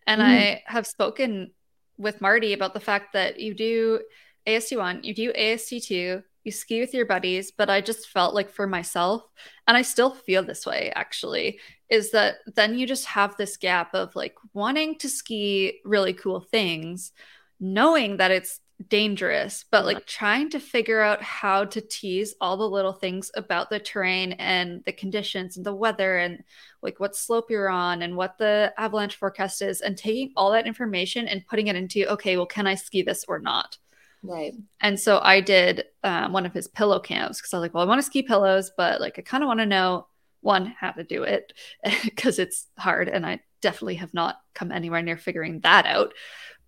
[0.06, 0.24] and mm.
[0.24, 1.50] i have spoken
[1.96, 4.00] with marty about the fact that you do
[4.46, 8.66] ast1 you do ast2 you ski with your buddies but i just felt like for
[8.66, 9.22] myself
[9.66, 11.58] and i still feel this way actually
[11.90, 16.40] is that then you just have this gap of like wanting to ski really cool
[16.40, 17.12] things
[17.60, 22.68] knowing that it's dangerous but like trying to figure out how to tease all the
[22.68, 26.44] little things about the terrain and the conditions and the weather and
[26.80, 30.66] like what slope you're on and what the avalanche forecast is and taking all that
[30.66, 33.76] information and putting it into okay well can i ski this or not
[34.22, 34.54] Right.
[34.80, 37.84] And so I did um, one of his pillow camps because I was like, well,
[37.84, 40.06] I want to ski pillows, but like I kind of want to know
[40.40, 41.52] one how to do it
[42.04, 46.14] because it's hard, and I definitely have not come anywhere near figuring that out.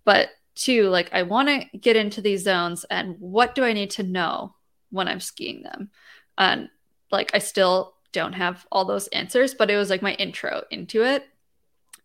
[0.05, 3.91] But two, like I want to get into these zones, and what do I need
[3.91, 4.55] to know
[4.89, 5.89] when I'm skiing them?
[6.37, 6.69] And
[7.11, 11.03] like I still don't have all those answers, but it was like my intro into
[11.03, 11.27] it,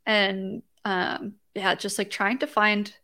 [0.04, 2.94] and um, yeah, just like trying to find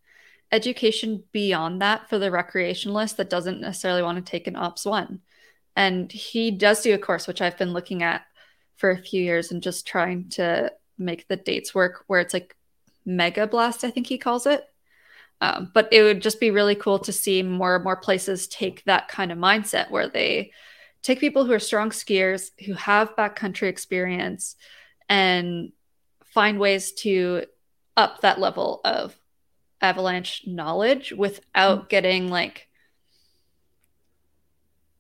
[0.52, 5.20] education beyond that for the recreationalist that doesn't necessarily want to take an ops one.
[5.74, 8.22] And he does do a course, which I've been looking at
[8.76, 12.56] for a few years and just trying to make the dates work where it's like
[13.04, 14.64] mega blast, I think he calls it.
[15.42, 18.84] Um, but it would just be really cool to see more and more places take
[18.84, 20.52] that kind of mindset where they
[21.02, 24.54] take people who are strong skiers, who have backcountry experience,
[25.08, 25.72] and
[26.26, 27.44] find ways to
[27.96, 29.16] up that level of
[29.80, 31.88] avalanche knowledge without mm-hmm.
[31.88, 32.68] getting like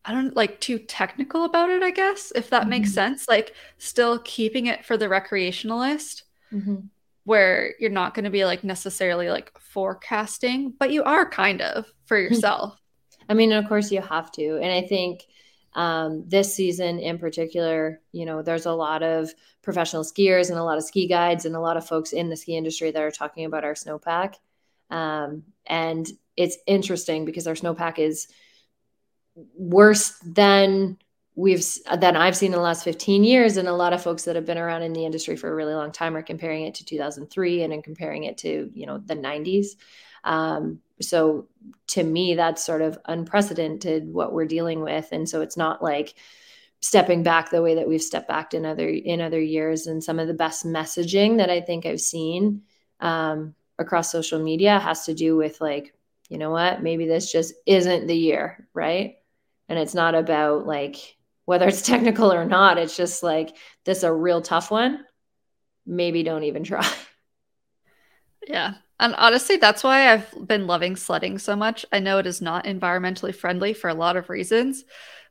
[0.04, 2.70] I don't like too technical about it, I guess, if that mm-hmm.
[2.70, 3.28] makes sense.
[3.28, 6.78] Like still keeping it for the recreationalist mm-hmm.
[7.24, 11.86] Where you're not going to be like necessarily like forecasting, but you are kind of
[12.04, 12.24] for hmm.
[12.24, 12.78] yourself.
[13.28, 14.56] I mean, of course you have to.
[14.56, 15.24] And I think
[15.74, 19.32] um, this season in particular, you know, there's a lot of
[19.62, 22.36] professional skiers and a lot of ski guides and a lot of folks in the
[22.36, 24.34] ski industry that are talking about our snowpack.
[24.90, 26.06] Um, and
[26.36, 28.28] it's interesting because our snowpack is
[29.56, 30.98] worse than
[31.34, 33.56] we've that I've seen in the last 15 years.
[33.56, 35.74] And a lot of folks that have been around in the industry for a really
[35.74, 39.16] long time are comparing it to 2003 and then comparing it to, you know, the
[39.16, 39.68] 90s.
[40.24, 41.48] Um, so
[41.88, 45.08] to me, that's sort of unprecedented what we're dealing with.
[45.12, 46.14] And so it's not like
[46.80, 49.86] stepping back the way that we've stepped back in other in other years.
[49.86, 52.62] And some of the best messaging that I think I've seen
[53.00, 55.94] um, across social media has to do with like,
[56.28, 59.16] you know what, maybe this just isn't the year, right?
[59.68, 61.16] And it's not about like
[61.52, 62.78] whether it's technical or not.
[62.78, 65.04] It's just like this is a real tough one.
[65.84, 66.90] Maybe don't even try.
[68.48, 68.76] Yeah.
[68.98, 71.84] And honestly, that's why I've been loving sledding so much.
[71.92, 74.84] I know it is not environmentally friendly for a lot of reasons,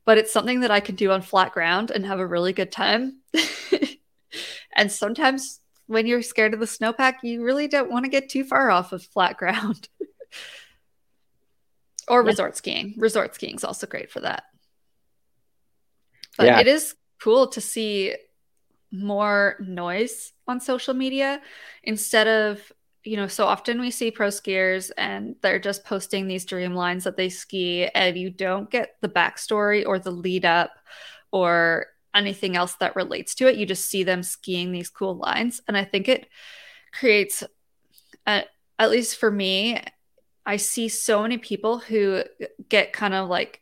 [0.06, 2.72] but it's something that I can do on flat ground and have a really good
[2.72, 3.22] time.
[4.76, 8.44] and sometimes when you're scared of the snowpack, you really don't want to get too
[8.44, 9.90] far off of flat ground.
[12.08, 12.94] or resort skiing.
[12.98, 14.44] Resort skiing is also great for that.
[16.38, 16.60] But yeah.
[16.60, 18.16] it is cool to see
[18.92, 21.42] more noise on social media
[21.84, 22.74] instead of
[23.06, 27.06] you know so often we see pro skiers and they're just posting these dream lines
[27.06, 30.72] that they ski and you don't get the backstory or the lead up
[31.32, 33.58] or anything else that relates to it.
[33.58, 35.62] You just see them skiing these cool lines.
[35.68, 36.28] And I think it
[36.92, 37.44] creates,
[38.28, 38.44] a,
[38.78, 39.82] at least for me,
[40.46, 42.24] I see so many people who
[42.68, 43.62] get kind of like,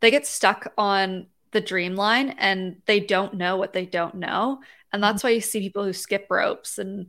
[0.00, 4.60] they get stuck on the dream line and they don't know what they don't know.
[4.92, 7.06] And that's why you see people who skip ropes and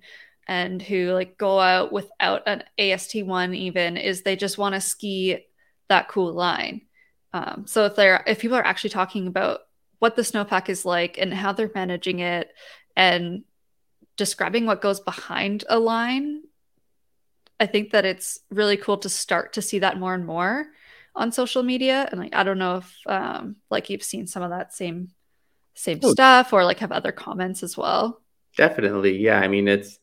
[0.47, 5.45] and who like go out without an AST1 even is they just want to ski
[5.89, 6.81] that cool line.
[7.33, 9.61] Um, so if they're if people are actually talking about
[9.99, 12.49] what the snowpack is like and how they're managing it
[12.95, 13.43] and
[14.17, 16.41] describing what goes behind a line.
[17.59, 20.67] I think that it's really cool to start to see that more and more
[21.15, 22.07] on social media.
[22.11, 25.09] And like I don't know if um like you've seen some of that same
[25.75, 26.11] same Oh.
[26.11, 28.21] stuff or like have other comments as well.
[28.57, 29.17] Definitely.
[29.19, 29.39] Yeah.
[29.39, 29.99] I mean, it's,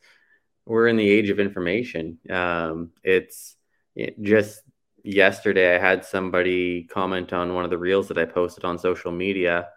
[0.64, 2.18] we're in the age of information.
[2.30, 3.56] Um, it's
[3.94, 4.62] it, just
[5.04, 9.12] yesterday, I had somebody comment on one of the reels that I posted on social
[9.12, 9.68] media,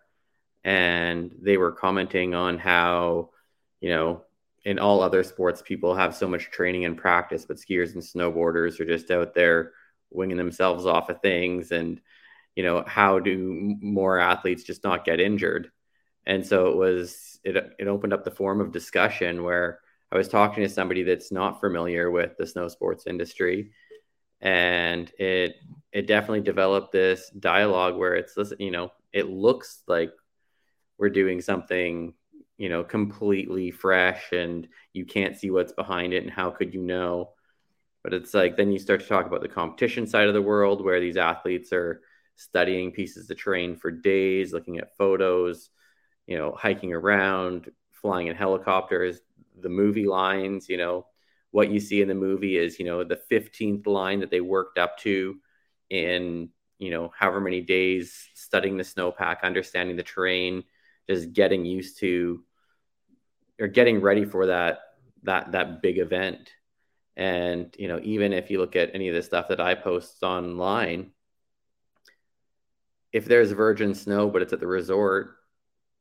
[0.63, 3.29] and they were commenting on how,
[3.81, 4.23] you know,
[4.65, 8.79] in all other sports, people have so much training and practice, but skiers and snowboarders
[8.79, 9.73] are just out there
[10.11, 11.71] winging themselves off of things.
[11.71, 12.01] And,
[12.55, 15.71] you know, how do more athletes just not get injured?
[16.25, 19.79] And so it was, it, it opened up the form of discussion where
[20.11, 23.71] I was talking to somebody that's not familiar with the snow sports industry.
[24.41, 25.55] And it,
[25.91, 30.11] it definitely developed this dialogue where it's, listen, you know, it looks like
[30.97, 32.13] we're doing something
[32.59, 36.81] you know completely fresh and you can't see what's behind it and how could you
[36.81, 37.31] know
[38.03, 40.83] but it's like then you start to talk about the competition side of the world
[40.83, 42.01] where these athletes are
[42.35, 45.69] studying pieces of terrain for days looking at photos
[46.27, 49.19] you know hiking around flying in helicopters
[49.61, 51.05] the movie lines you know.
[51.51, 54.77] What you see in the movie is you know the 15th line that they worked
[54.77, 55.37] up to
[55.89, 60.63] in you know however many days studying the snowpack understanding the terrain
[61.09, 62.43] just getting used to
[63.59, 64.79] or getting ready for that
[65.23, 66.51] that that big event
[67.19, 70.23] and you know even if you look at any of the stuff that i post
[70.23, 71.11] online
[73.11, 75.35] if there's virgin snow but it's at the resort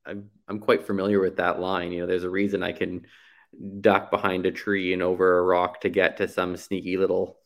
[0.07, 1.93] i'm, I'm quite familiar with that line.
[1.93, 3.05] You know there's a reason i can
[3.81, 7.39] duck behind a tree and over a rock to get to some sneaky little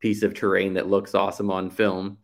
[0.00, 2.18] piece of terrain that looks awesome on film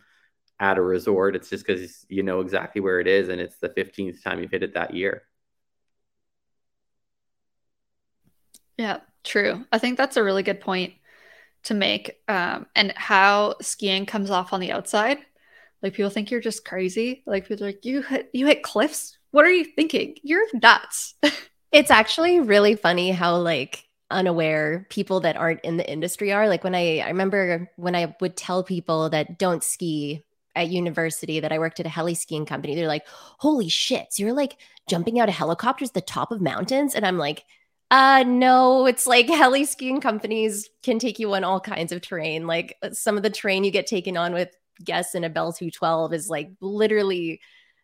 [0.58, 1.36] at a resort.
[1.36, 4.50] It's just because you know exactly where it is and it's the 15th time you've
[4.50, 5.22] hit it that year
[8.80, 9.66] Yeah, true.
[9.70, 10.94] I think that's a really good point
[11.64, 12.16] to make.
[12.28, 15.18] Um, and how skiing comes off on the outside.
[15.82, 17.22] Like people think you're just crazy.
[17.26, 19.18] Like people are like, you hit you hit cliffs.
[19.32, 20.16] What are you thinking?
[20.22, 21.14] You're nuts.
[21.72, 26.48] It's actually really funny how like unaware people that aren't in the industry are.
[26.48, 30.24] Like when I I remember when I would tell people that don't ski
[30.56, 33.06] at university that I worked at a heli skiing company, they're like,
[33.38, 34.56] "Holy shit, so you're like
[34.88, 37.44] jumping out of helicopters the top of mountains?" And I'm like,
[37.90, 42.46] uh no, it's like heli skiing companies can take you on all kinds of terrain.
[42.46, 44.50] Like some of the terrain you get taken on with
[44.84, 47.40] guests in a Bell 212 is like literally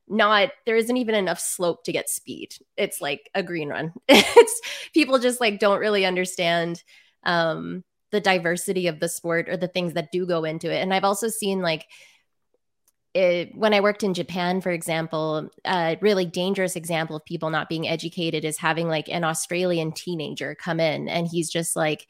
[0.08, 2.54] not there isn't even enough slope to get speed.
[2.76, 3.92] It's like a green run.
[4.08, 4.60] it's
[4.94, 6.82] people just like don't really understand
[7.24, 10.78] um the diversity of the sport or the things that do go into it.
[10.80, 11.86] And I've also seen like
[13.16, 17.68] it, when I worked in Japan, for example, a really dangerous example of people not
[17.68, 22.06] being educated is having like an Australian teenager come in and he's just like,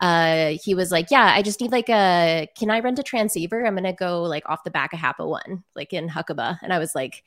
[0.00, 3.64] uh, he was like, Yeah, I just need like a, can I rent a transceiver?
[3.64, 6.58] I'm going to go like off the back of Happo-one, like in Hakuba.
[6.62, 7.22] And I was like,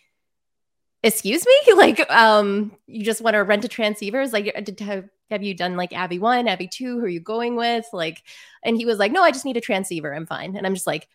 [1.02, 1.74] Excuse me?
[1.76, 4.22] Like, um, you just want to rent a transceiver?
[4.22, 7.00] It's like, have, have you done like Abby one, Abby two?
[7.00, 7.86] Who are you going with?
[7.94, 8.24] Like,
[8.64, 10.14] and he was like, No, I just need a transceiver.
[10.14, 10.58] I'm fine.
[10.58, 11.08] And I'm just like,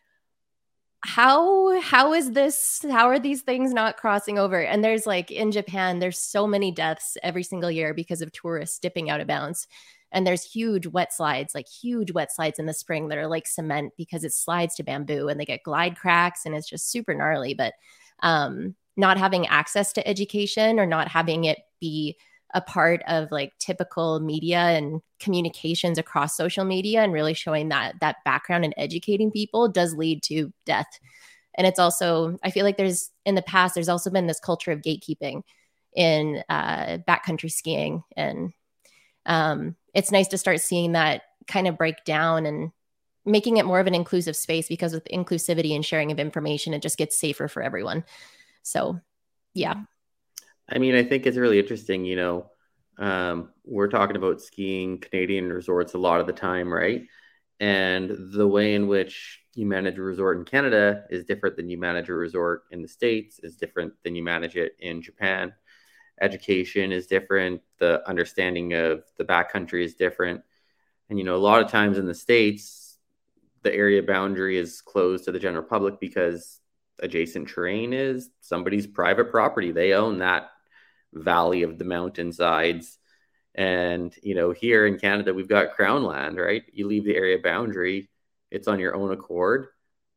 [1.02, 4.60] how how is this how are these things not crossing over?
[4.60, 8.78] And there's like in japan there's so many deaths every single year because of tourists
[8.78, 9.66] dipping out of bounds.
[10.12, 13.46] And there's huge wet slides like huge wet slides in the spring that are like
[13.46, 17.14] cement because it slides to bamboo and they get glide cracks and it's just super
[17.14, 17.54] gnarly.
[17.54, 17.74] But
[18.22, 22.18] um not having access to education or not having it be
[22.54, 27.94] a part of like typical media and communications across social media and really showing that
[28.00, 30.88] that background and educating people does lead to death.
[31.56, 34.72] And it's also i feel like there's in the past there's also been this culture
[34.72, 35.42] of gatekeeping
[35.94, 38.02] in uh, backcountry skiing.
[38.16, 38.52] And
[39.26, 42.70] um, it's nice to start seeing that kind of break down and
[43.26, 46.82] making it more of an inclusive space because with inclusivity and sharing of information it
[46.82, 48.04] just gets safer for everyone.
[48.62, 49.00] So
[49.54, 49.82] yeah
[50.70, 52.04] I mean, I think it's really interesting.
[52.04, 52.50] You know,
[52.98, 57.06] um, we're talking about skiing Canadian resorts a lot of the time, right?
[57.58, 61.76] And the way in which you manage a resort in Canada is different than you
[61.76, 65.52] manage a resort in the States, is different than you manage it in Japan.
[66.20, 67.60] Education is different.
[67.78, 70.42] The understanding of the backcountry is different.
[71.08, 72.98] And, you know, a lot of times in the States,
[73.62, 76.60] the area boundary is closed to the general public because
[77.00, 79.72] adjacent terrain is somebody's private property.
[79.72, 80.50] They own that
[81.12, 82.98] valley of the mountainsides.
[83.54, 86.62] And, you know, here in Canada, we've got crown land, right?
[86.72, 88.08] You leave the area boundary,
[88.50, 89.68] it's on your own accord.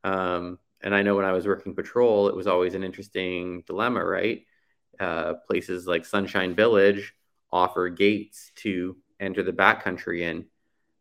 [0.03, 4.03] Um, and I know when I was working patrol, it was always an interesting dilemma,
[4.03, 4.45] right?
[4.99, 7.13] Uh, places like Sunshine Village,
[7.51, 10.45] offer gates to enter the backcountry in.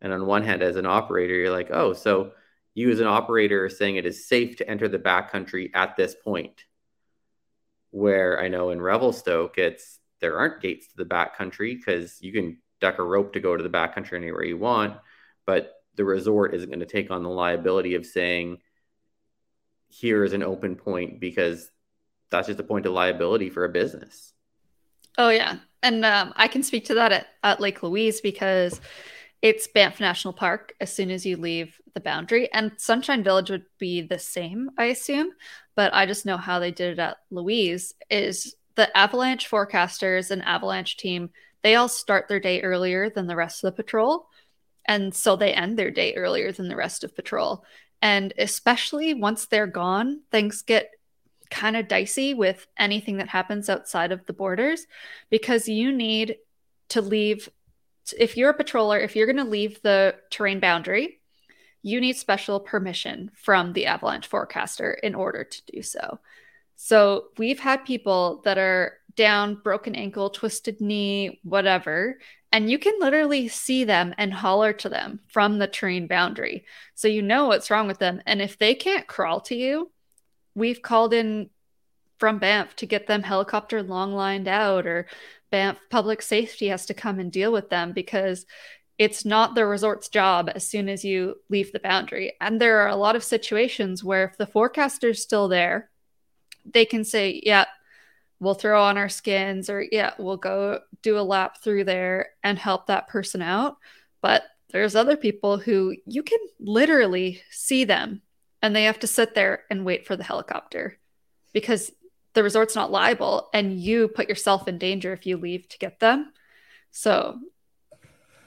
[0.01, 2.31] And on one hand, as an operator, you're like, oh, so
[2.73, 6.15] you as an operator are saying it is safe to enter the backcountry at this
[6.15, 6.63] point.
[7.93, 12.57] Where I know in Revelstoke, it's there aren't gates to the backcountry because you can
[12.81, 14.97] duck a rope to go to the backcountry anywhere you want,
[15.45, 18.57] but the resort isn't going to take on the liability of saying
[19.89, 21.69] here is an open point because
[22.31, 24.33] that's just a point of liability for a business.
[25.19, 28.81] Oh yeah, and um, I can speak to that at, at Lake Louise because
[29.43, 33.65] it's Banff National Park as soon as you leave the boundary, and Sunshine Village would
[33.77, 35.31] be the same, I assume.
[35.75, 40.43] But I just know how they did it at Louise is the avalanche forecasters and
[40.43, 41.29] avalanche team
[41.61, 44.27] they all start their day earlier than the rest of the patrol
[44.85, 47.63] and so they end their day earlier than the rest of patrol
[48.01, 50.89] and especially once they're gone things get
[51.49, 54.87] kind of dicey with anything that happens outside of the borders
[55.29, 56.37] because you need
[56.89, 57.47] to leave
[58.17, 61.19] if you're a patroller if you're going to leave the terrain boundary
[61.81, 66.19] you need special permission from the avalanche forecaster in order to do so
[66.75, 72.17] so we've had people that are down, broken ankle, twisted knee, whatever,
[72.51, 76.65] and you can literally see them and holler to them from the terrain boundary.
[76.93, 78.21] So you know what's wrong with them.
[78.25, 79.91] And if they can't crawl to you,
[80.55, 81.49] we've called in
[82.19, 85.07] from Banff to get them helicopter long lined out, or
[85.53, 88.47] Banff Public Safety has to come and deal with them because
[88.97, 92.33] it's not the resort's job as soon as you leave the boundary.
[92.41, 95.91] And there are a lot of situations where if the forecaster's still there,
[96.65, 97.65] they can say, yeah,
[98.39, 102.57] we'll throw on our skins or yeah, we'll go do a lap through there and
[102.57, 103.77] help that person out.
[104.23, 104.41] But
[104.71, 108.23] there's other people who you can literally see them
[108.63, 110.97] and they have to sit there and wait for the helicopter
[111.53, 111.91] because
[112.33, 115.99] the resort's not liable and you put yourself in danger if you leave to get
[115.99, 116.31] them.
[116.91, 117.39] So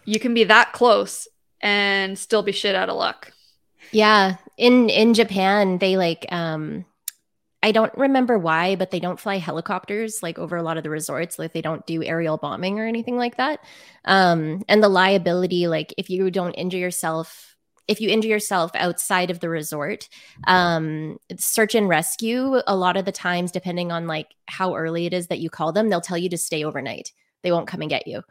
[0.04, 1.28] you can be that close
[1.60, 3.32] and still be shit out of luck.
[3.92, 4.36] Yeah.
[4.56, 6.84] In in Japan, they like um
[7.62, 10.90] I don't remember why, but they don't fly helicopters like over a lot of the
[10.90, 11.38] resorts.
[11.38, 13.60] Like they don't do aerial bombing or anything like that.
[14.04, 17.55] Um, and the liability, like if you don't injure yourself,
[17.88, 20.08] if you injure yourself outside of the resort,
[20.46, 25.14] um, search and rescue, a lot of the times, depending on like how early it
[25.14, 27.12] is that you call them, they'll tell you to stay overnight.
[27.42, 28.22] They won't come and get you.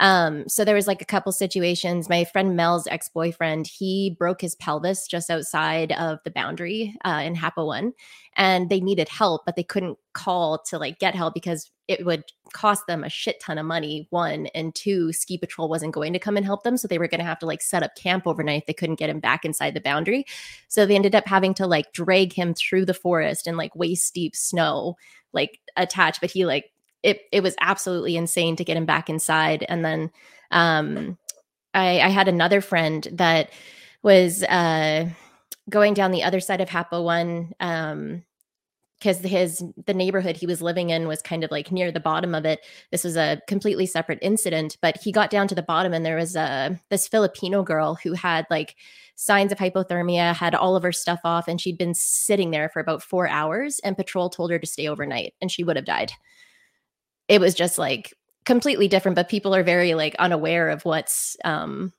[0.00, 2.08] Um, so there was like a couple situations.
[2.08, 7.20] My friend Mel's ex boyfriend, he broke his pelvis just outside of the boundary uh,
[7.24, 7.92] in Happo-one,
[8.36, 12.24] and they needed help, but they couldn't call to like get help because it would
[12.52, 14.06] cost them a shit ton of money.
[14.10, 17.08] One and two, ski patrol wasn't going to come and help them, so they were
[17.08, 19.74] going to have to like set up camp overnight they couldn't get him back inside
[19.74, 20.24] the boundary.
[20.68, 24.14] So they ended up having to like drag him through the forest in like waist
[24.14, 24.96] deep snow,
[25.32, 26.20] like attached.
[26.20, 26.72] But he like
[27.02, 29.64] it it was absolutely insane to get him back inside.
[29.68, 30.10] And then
[30.50, 31.18] um,
[31.74, 33.50] I, I had another friend that
[34.02, 35.08] was uh,
[35.70, 38.24] going down the other side of Happo-one um,
[38.98, 42.34] because his the neighborhood he was living in was kind of like near the bottom
[42.34, 42.60] of it.
[42.92, 46.16] This was a completely separate incident, but he got down to the bottom and there
[46.16, 48.76] was a this Filipino girl who had like
[49.16, 52.80] signs of hypothermia, had all of her stuff off, and she'd been sitting there for
[52.80, 53.80] about four hours.
[53.80, 56.12] And patrol told her to stay overnight, and she would have died
[57.32, 58.14] it was just like
[58.44, 61.92] completely different but people are very like unaware of what's um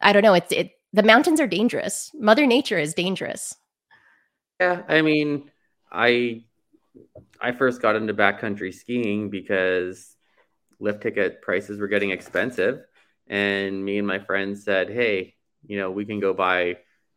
[0.00, 2.10] i don't know it's it the mountains are dangerous.
[2.14, 3.54] Mother nature is dangerous.
[4.60, 5.50] Yeah i mean
[5.90, 6.44] i
[7.40, 10.16] i first got into backcountry skiing because
[10.80, 12.84] lift ticket prices were getting expensive
[13.26, 15.34] and me and my friends said hey
[15.66, 16.76] you know we can go buy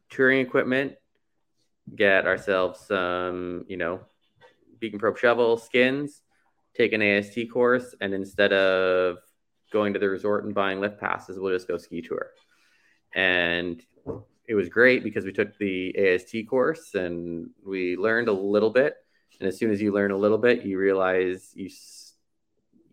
[0.10, 0.96] touring equipment
[1.96, 4.02] get ourselves some you know
[4.80, 6.22] beacon probe shovel skins
[6.76, 9.18] take an AST course, and instead of
[9.72, 12.32] going to the resort and buying lift passes, we'll just go ski tour.
[13.16, 13.84] And
[14.48, 18.96] it was great because we took the AST course and we learned a little bit.
[19.40, 21.70] And as soon as you learn a little bit, you realize you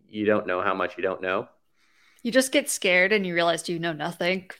[0.09, 1.49] you don't know how much you don't know.
[2.23, 4.51] You just get scared and you realize you know nothing.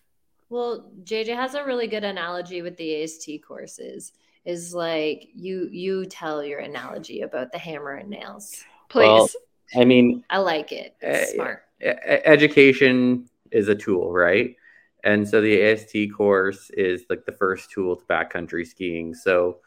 [0.51, 4.13] Well, JJ has a really good analogy with the AST courses.
[4.45, 8.65] Is like you you tell your analogy about the hammer and nails.
[8.89, 9.07] Please.
[9.07, 9.29] Well,
[9.77, 10.97] I mean, I like it.
[11.01, 11.63] It's uh, smart.
[11.81, 14.57] Education is a tool, right?
[15.05, 19.15] And so the AST course is like the first tool to backcountry skiing.
[19.15, 19.59] So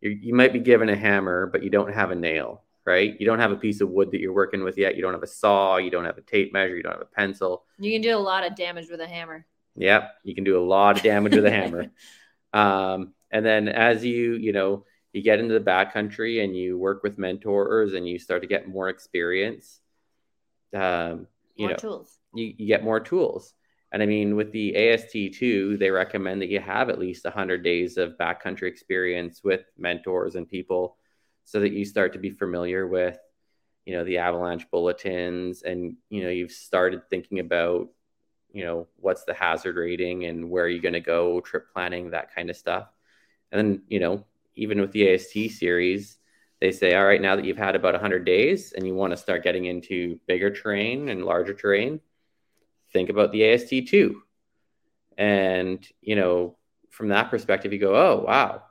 [0.00, 3.14] you might be given a hammer, but you don't have a nail, right?
[3.20, 4.96] You don't have a piece of wood that you're working with yet.
[4.96, 5.76] You don't have a saw.
[5.76, 6.76] You don't have a tape measure.
[6.76, 7.64] You don't have a pencil.
[7.78, 9.44] You can do a lot of damage with a hammer.
[9.76, 11.86] Yep, you can do a lot of damage with a hammer.
[12.52, 17.02] Um, and then as you, you know, you get into the backcountry and you work
[17.02, 19.80] with mentors and you start to get more experience
[20.74, 22.18] um, you More know, tools.
[22.34, 23.54] you, you get more tools.
[23.92, 27.96] And I mean, with the AST2, they recommend that you have at least 100 days
[27.96, 30.96] of backcountry experience with mentors and people
[31.44, 33.18] so that you start to be familiar with,
[33.84, 37.88] you know, the avalanche bulletins and, you know, you've started thinking about,
[38.52, 42.10] you know, what's the hazard rating and where are you going to go, trip planning,
[42.10, 42.88] that kind of stuff.
[43.50, 44.24] And then, you know,
[44.60, 46.18] even with the AST series,
[46.60, 49.16] they say, all right, now that you've had about 100 days and you want to
[49.16, 51.98] start getting into bigger terrain and larger terrain,
[52.92, 54.16] think about the AST2.
[55.16, 56.58] And, you know,
[56.90, 58.62] from that perspective, you go, oh, wow,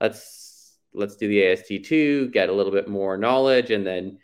[0.00, 4.18] let's let's do the AST2, get a little bit more knowledge, and then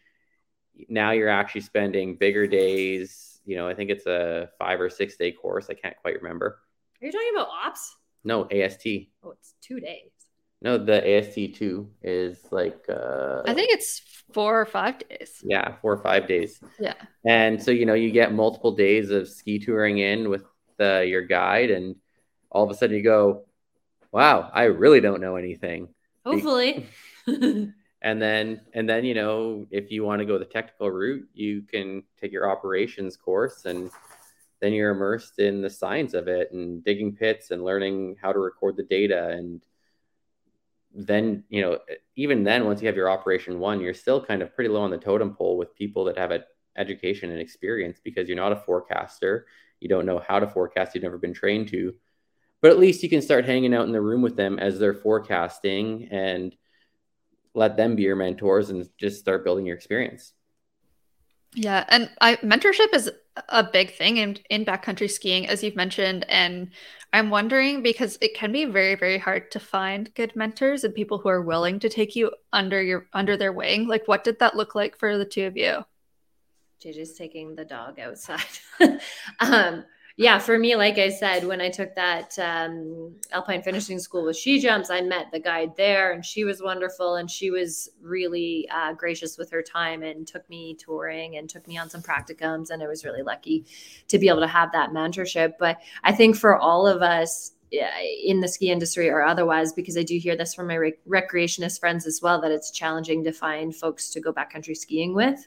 [0.88, 3.40] now you're actually spending bigger days.
[3.44, 5.66] You know, I think it's a five or six day course.
[5.68, 6.60] I can't quite remember.
[7.02, 7.96] Are you talking about ops?
[8.22, 8.86] No, AST.
[9.24, 10.17] Oh, it's two days.
[10.61, 14.00] No, the AST2 is like uh I think it's
[14.32, 15.40] four or five days.
[15.44, 16.61] yeah, four or five days.
[16.78, 16.94] Yeah.
[17.24, 20.44] And so, you know, you get multiple days of ski touring in with
[20.76, 21.96] the, your guide, and
[22.50, 23.46] all of a sudden you go,
[24.12, 25.88] wow, I really don't know anything.
[26.24, 26.86] Hopefully.
[28.00, 31.62] And then, and then, you know, if you want to go the technical route, you
[31.62, 33.90] can take your operations course and
[34.61, 38.38] then you're immersed in the science of it and digging pits and learning how to
[38.38, 39.30] record the data.
[39.30, 39.62] And
[40.95, 41.78] then, you know,
[42.16, 44.91] even then, once you have your operation one, you're still kind of pretty low on
[44.91, 46.45] the totem pole with people that have a
[46.76, 49.47] education and experience because you're not a forecaster.
[49.80, 50.95] You don't know how to forecast.
[50.95, 51.95] You've never been trained to,
[52.61, 54.95] but at least you can start hanging out in the room with them as they're
[54.95, 56.55] forecasting and
[57.55, 60.32] let them be your mentors and just start building your experience.
[61.55, 63.11] Yeah, and I mentorship is
[63.49, 66.70] a big thing in in backcountry skiing, as you've mentioned, and
[67.12, 71.18] I'm wondering because it can be very, very hard to find good mentors and people
[71.18, 73.89] who are willing to take you under your under their wing.
[73.89, 75.84] Like, what did that look like for the two of you?
[76.84, 78.41] JJ's taking the dog outside.
[79.41, 79.84] um,
[80.18, 84.36] yeah, for me, like I said, when I took that um, alpine finishing school with
[84.36, 88.94] SheJumps, I met the guide there, and she was wonderful, and she was really uh,
[88.94, 92.82] gracious with her time and took me touring and took me on some practicums, and
[92.82, 93.64] I was really lucky
[94.08, 95.52] to be able to have that mentorship.
[95.56, 100.02] But I think for all of us in the ski industry or otherwise, because I
[100.02, 103.72] do hear this from my rec- recreationist friends as well, that it's challenging to find
[103.72, 105.46] folks to go backcountry skiing with.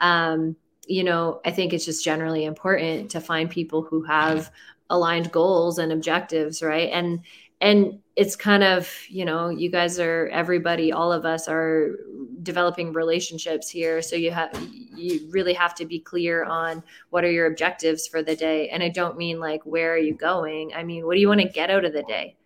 [0.00, 0.56] Um,
[0.88, 4.50] you know, I think it's just generally important to find people who have
[4.90, 6.90] aligned goals and objectives, right?
[6.92, 7.20] And
[7.60, 11.96] and it's kind of, you know, you guys are everybody, all of us are
[12.42, 14.00] developing relationships here.
[14.00, 14.50] So you have
[14.96, 18.68] you really have to be clear on what are your objectives for the day.
[18.70, 20.72] And I don't mean like where are you going?
[20.74, 22.36] I mean, what do you want to get out of the day?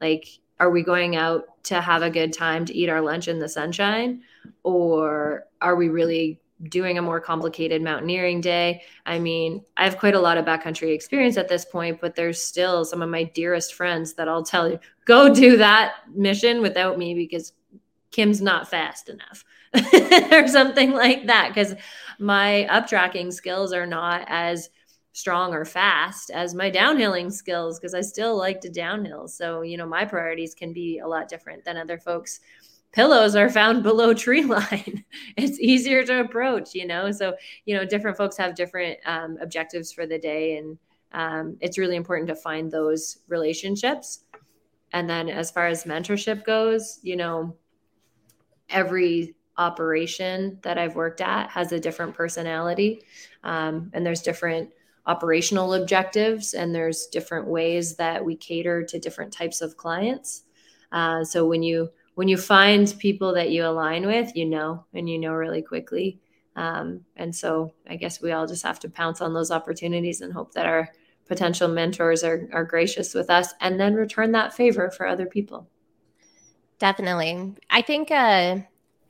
[0.00, 0.26] Like
[0.58, 3.48] are we going out to have a good time to eat our lunch in the
[3.48, 4.22] sunshine
[4.62, 8.82] or are we really doing a more complicated mountaineering day.
[9.04, 12.42] I mean, I have quite a lot of backcountry experience at this point, but there's
[12.42, 16.98] still some of my dearest friends that I'll tell you, go do that mission without
[16.98, 17.52] me because
[18.10, 19.44] Kim's not fast enough
[20.32, 21.48] or something like that.
[21.48, 21.74] Because
[22.18, 24.70] my uptracking skills are not as
[25.14, 29.28] strong or fast as my downhilling skills because I still like to downhill.
[29.28, 32.40] So, you know, my priorities can be a lot different than other folks
[32.92, 35.04] pillows are found below tree line.
[35.36, 37.10] it's easier to approach, you know?
[37.10, 37.34] So,
[37.64, 40.58] you know, different folks have different um, objectives for the day.
[40.58, 40.78] And
[41.12, 44.24] um, it's really important to find those relationships.
[44.92, 47.56] And then as far as mentorship goes, you know,
[48.68, 53.02] every operation that I've worked at has a different personality.
[53.44, 54.70] Um, and there's different
[55.06, 60.44] operational objectives, and there's different ways that we cater to different types of clients.
[60.92, 65.08] Uh, so when you when you find people that you align with, you know, and
[65.08, 66.20] you know really quickly.
[66.56, 70.32] Um, and so I guess we all just have to pounce on those opportunities and
[70.32, 70.90] hope that our
[71.26, 75.68] potential mentors are, are gracious with us and then return that favor for other people.
[76.78, 77.54] Definitely.
[77.70, 78.58] I think, uh,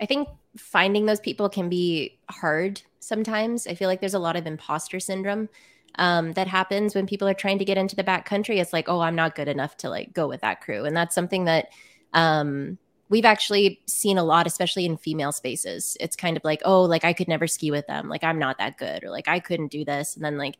[0.00, 3.66] I think finding those people can be hard sometimes.
[3.66, 5.48] I feel like there's a lot of imposter syndrome
[5.96, 8.60] um, that happens when people are trying to get into the back country.
[8.60, 10.84] It's like, oh, I'm not good enough to like go with that crew.
[10.84, 11.70] And that's something that,
[12.12, 12.78] um,
[13.12, 15.98] we've actually seen a lot, especially in female spaces.
[16.00, 18.08] It's kind of like, oh, like I could never ski with them.
[18.08, 20.16] Like I'm not that good, or like I couldn't do this.
[20.16, 20.56] And then like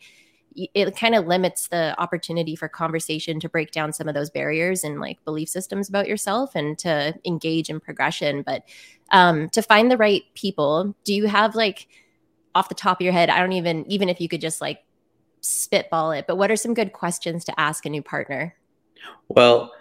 [0.55, 4.85] it kind of limits the opportunity for conversation to break down some of those barriers
[4.85, 8.43] and like belief systems about yourself and to engage in progression.
[8.43, 8.65] But
[9.13, 11.89] um, to find the right people, do you have like
[12.55, 13.31] off the top of your head?
[13.31, 14.85] I don't even, even if you could just like
[15.41, 18.55] spitball it, but what are some good questions to ask a new partner?
[19.29, 19.73] Well,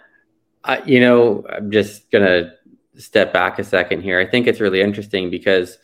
[0.64, 2.54] I, you know, I'm just gonna
[2.96, 4.18] step back a second here.
[4.18, 5.78] I think it's really interesting because,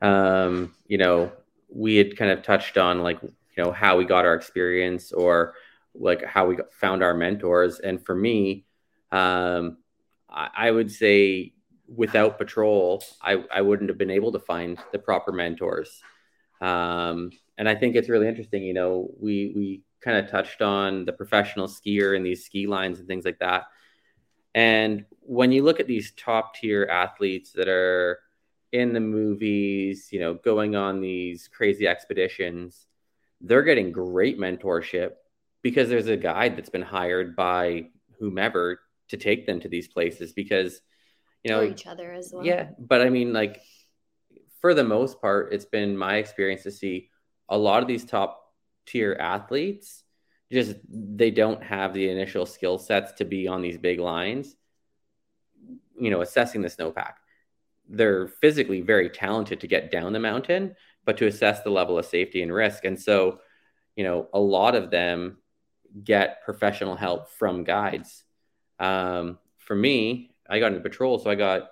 [0.00, 1.32] um, you know,
[1.68, 5.54] we had kind of touched on like you know how we got our experience or
[5.94, 7.78] like how we found our mentors.
[7.78, 8.64] And for me
[9.10, 9.78] um,
[10.30, 11.52] I, I, would say
[11.86, 16.00] without patrol I, I wouldn't have been able to find the proper mentors.
[16.62, 21.04] Um, and i think it's really interesting you know we we kind of touched on
[21.04, 23.64] the professional skier and these ski lines and things like that
[24.54, 28.20] and when you look at these top tier athletes that are
[28.72, 32.86] in the movies, you know, going on these crazy expeditions,
[33.40, 35.12] they're getting great mentorship
[35.62, 37.88] because there's a guide that's been hired by
[38.18, 40.80] whomever to take them to these places because
[41.44, 42.44] you know each other as well.
[42.44, 43.60] Yeah, but I mean like
[44.60, 47.10] for the most part it's been my experience to see
[47.48, 48.52] a lot of these top
[48.86, 50.01] tier athletes
[50.52, 54.54] just they don't have the initial skill sets to be on these big lines
[55.98, 57.14] you know assessing the snowpack
[57.88, 60.74] they're physically very talented to get down the mountain,
[61.04, 62.84] but to assess the level of safety and risk.
[62.84, 63.40] And so,
[63.96, 65.38] you know, a lot of them
[66.02, 68.24] get professional help from guides.
[68.78, 71.70] Um, for me, I got into patrol, so I got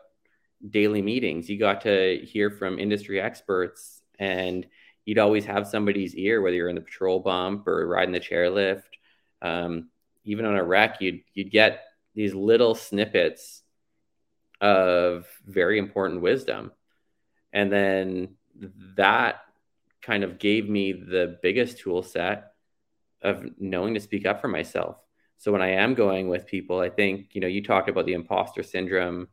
[0.69, 1.49] daily meetings.
[1.49, 4.67] You got to hear from industry experts, and
[5.11, 8.85] you'd always have somebody's ear, whether you're in the patrol bump or riding the chairlift.
[9.43, 9.89] Um,
[10.23, 11.83] even on a wreck, you'd you'd get
[12.15, 13.63] these little snippets
[14.61, 16.71] of very important wisdom.
[17.53, 18.37] And then
[18.97, 19.41] that
[20.01, 22.53] kind of gave me the biggest tool set
[23.21, 24.97] of knowing to speak up for myself.
[25.39, 28.13] So when I am going with people, I think, you know, you talked about the
[28.13, 29.27] imposter syndrome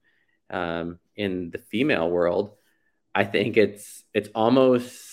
[0.50, 2.56] um, in the female world.
[3.14, 5.07] I think it's it's almost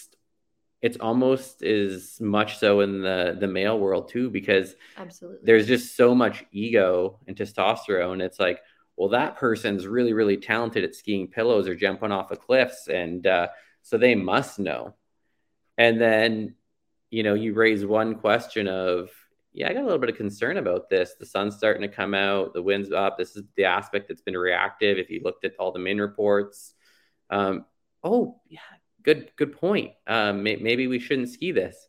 [0.85, 5.97] it's almost as much so in the the male world too because absolutely there's just
[5.97, 8.21] so much ego and testosterone.
[8.21, 8.61] It's like,
[8.95, 12.87] well, that person's really, really talented at skiing pillows or jumping off of cliffs.
[12.89, 13.49] And uh,
[13.81, 14.95] so they must know.
[15.79, 16.55] And then,
[17.11, 19.09] you know, you raise one question of,
[19.55, 21.15] yeah, I got a little bit of concern about this.
[21.19, 23.17] The sun's starting to come out, the wind's up.
[23.17, 24.99] This is the aspect that's been reactive.
[24.99, 26.75] If you looked at all the MIN reports,
[27.31, 27.65] um,
[28.03, 28.61] oh, yeah,
[29.05, 29.93] good, good point.
[30.07, 31.89] Um, may- maybe we shouldn't ski this.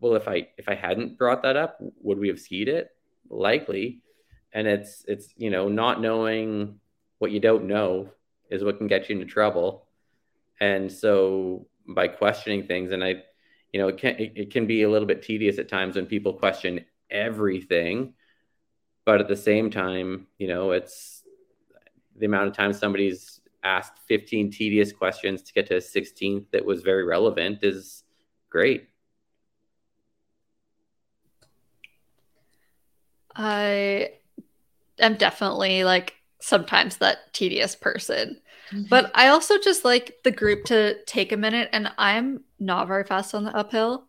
[0.00, 2.90] Well, if I if I hadn't brought that up, would we have skied it?
[3.30, 4.02] Likely
[4.52, 6.78] and it's it's you know not knowing
[7.18, 8.10] what you don't know
[8.50, 9.86] is what can get you into trouble
[10.60, 13.22] and so by questioning things and i
[13.72, 16.06] you know it can it, it can be a little bit tedious at times when
[16.06, 18.14] people question everything
[19.04, 21.22] but at the same time you know it's
[22.16, 26.64] the amount of time somebody's asked 15 tedious questions to get to a 16th that
[26.64, 28.04] was very relevant is
[28.50, 28.88] great
[33.38, 34.10] I
[34.98, 38.40] am definitely like sometimes that tedious person.
[38.70, 38.84] Mm-hmm.
[38.90, 43.04] But I also just like the group to take a minute, and I'm not very
[43.04, 44.04] fast on the uphill.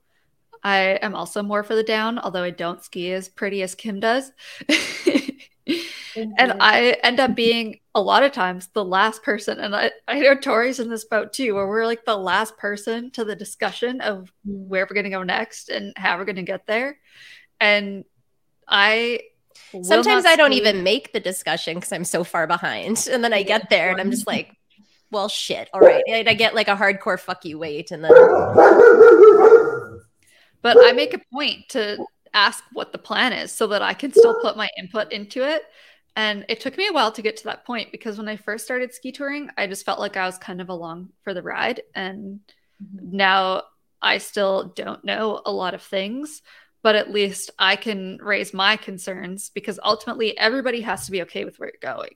[0.63, 4.01] I am also more for the down, although I don't ski as pretty as Kim
[4.01, 4.31] does.
[6.15, 6.57] and mm-hmm.
[6.61, 9.59] I end up being a lot of times the last person.
[9.59, 13.11] And I, I know Tori's in this boat too, where we're like the last person
[13.11, 16.43] to the discussion of where we're going to go next and how we're going to
[16.43, 16.97] get there.
[17.59, 18.05] And
[18.67, 19.21] I
[19.83, 23.07] Sometimes I don't even make the discussion because I'm so far behind.
[23.11, 24.55] And then I get there and I'm just like,
[25.11, 25.69] well, shit.
[25.73, 26.03] All right.
[26.07, 27.91] And I get like a hardcore fuck you wait.
[27.91, 28.11] And then.
[30.61, 31.97] But I make a point to
[32.33, 35.63] ask what the plan is so that I can still put my input into it.
[36.19, 38.65] And it took me a while to get to that point because when I first
[38.65, 41.81] started ski touring, I just felt like I was kind of along for the ride.
[41.95, 42.41] And
[42.83, 43.15] mm-hmm.
[43.15, 43.63] now
[44.01, 46.41] I still don't know a lot of things,
[46.83, 51.45] but at least I can raise my concerns because ultimately everybody has to be okay
[51.45, 52.15] with where you're going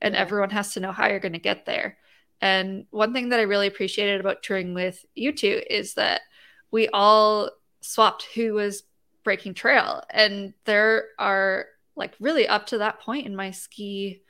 [0.00, 0.20] and yeah.
[0.22, 1.98] everyone has to know how you're going to get there.
[2.40, 6.22] And one thing that I really appreciated about touring with you two is that
[6.70, 7.50] we all
[7.82, 8.84] swapped who was
[9.22, 10.02] breaking trail.
[10.08, 11.66] And there are
[11.96, 14.22] like really up to that point in my ski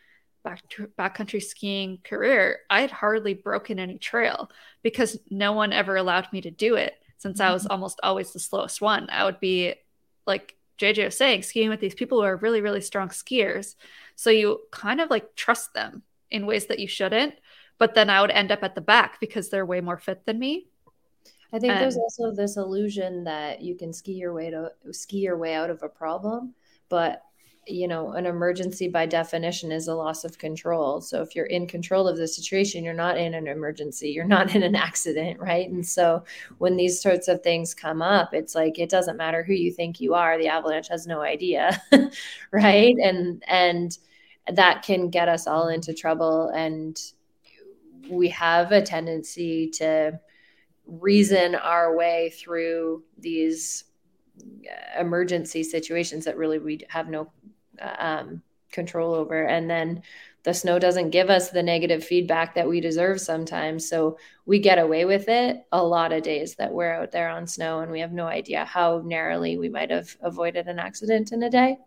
[0.42, 0.62] back
[0.98, 4.50] backcountry skiing career, I had hardly broken any trail
[4.82, 7.72] because no one ever allowed me to do it since I was mm-hmm.
[7.72, 9.08] almost always the slowest one.
[9.10, 9.74] I would be
[10.26, 13.76] like JJ was saying, skiing with these people who are really, really strong skiers.
[14.16, 17.34] So you kind of like trust them in ways that you shouldn't.
[17.78, 20.38] But then I would end up at the back because they're way more fit than
[20.38, 20.66] me.
[21.52, 25.18] I think and, there's also this illusion that you can ski your way to ski
[25.18, 26.54] your way out of a problem,
[26.88, 27.22] but
[27.66, 31.00] you know, an emergency by definition is a loss of control.
[31.00, 34.54] So if you're in control of the situation, you're not in an emergency, you're not
[34.54, 35.68] in an accident, right?
[35.68, 36.24] And so
[36.58, 40.00] when these sorts of things come up, it's like it doesn't matter who you think
[40.00, 41.80] you are, the avalanche has no idea,
[42.52, 42.96] right?
[43.02, 43.96] And and
[44.52, 47.00] that can get us all into trouble and
[48.10, 50.20] we have a tendency to
[50.86, 53.84] reason our way through these
[54.40, 57.30] uh, emergency situations that really we have no
[57.80, 59.46] um, control over.
[59.46, 60.02] And then
[60.42, 63.88] the snow doesn't give us the negative feedback that we deserve sometimes.
[63.88, 67.46] So we get away with it a lot of days that we're out there on
[67.46, 71.42] snow and we have no idea how narrowly we might have avoided an accident in
[71.42, 71.78] a day.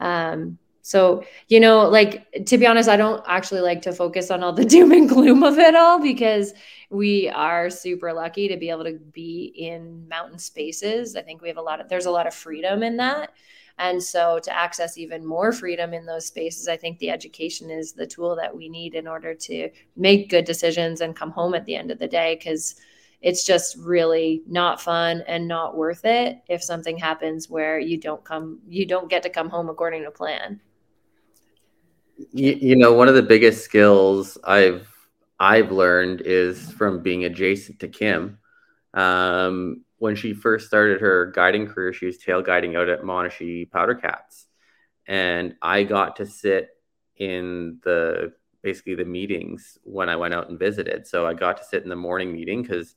[0.00, 4.42] Um, so, you know, like to be honest, I don't actually like to focus on
[4.42, 6.54] all the doom and gloom of it all because
[6.90, 11.14] we are super lucky to be able to be in mountain spaces.
[11.14, 13.32] I think we have a lot of, there's a lot of freedom in that.
[13.78, 17.92] And so to access even more freedom in those spaces, I think the education is
[17.92, 21.64] the tool that we need in order to make good decisions and come home at
[21.64, 22.38] the end of the day.
[22.42, 22.76] Cause
[23.22, 28.24] it's just really not fun and not worth it if something happens where you don't
[28.24, 30.60] come, you don't get to come home according to plan
[32.30, 34.88] you, you know one of the biggest skills i've
[35.40, 38.38] i've learned is from being adjacent to kim
[38.94, 43.70] um, when she first started her guiding career she was tail guiding out at Monashee
[43.70, 44.48] powder cats
[45.06, 46.70] and i got to sit
[47.16, 48.32] in the
[48.62, 51.88] basically the meetings when i went out and visited so i got to sit in
[51.88, 52.96] the morning meeting because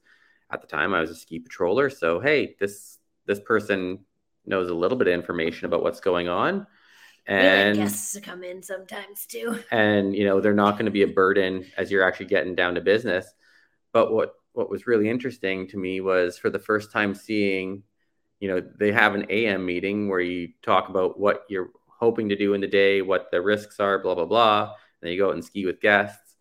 [0.49, 2.97] at the time i was a ski patroller so hey this
[3.27, 3.99] this person
[4.47, 6.65] knows a little bit of information about what's going on
[7.27, 9.57] and guests to come in sometimes too.
[9.71, 12.75] And you know, they're not going to be a burden as you're actually getting down
[12.75, 13.25] to business.
[13.93, 17.83] But what what was really interesting to me was for the first time seeing,
[18.39, 22.35] you know, they have an AM meeting where you talk about what you're hoping to
[22.35, 24.63] do in the day, what the risks are, blah blah blah.
[24.63, 26.35] And then you go out and ski with guests.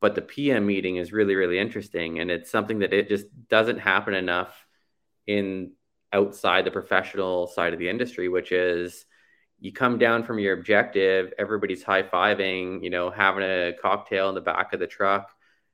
[0.00, 3.78] But the PM meeting is really really interesting, and it's something that it just doesn't
[3.78, 4.66] happen enough
[5.26, 5.72] in
[6.12, 9.06] outside the professional side of the industry, which is
[9.58, 14.34] you come down from your objective, everybody's high fiving, you know, having a cocktail in
[14.34, 15.30] the back of the truck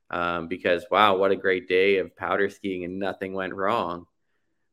[0.09, 4.05] um, because, wow, what a great day of powder skiing and nothing went wrong.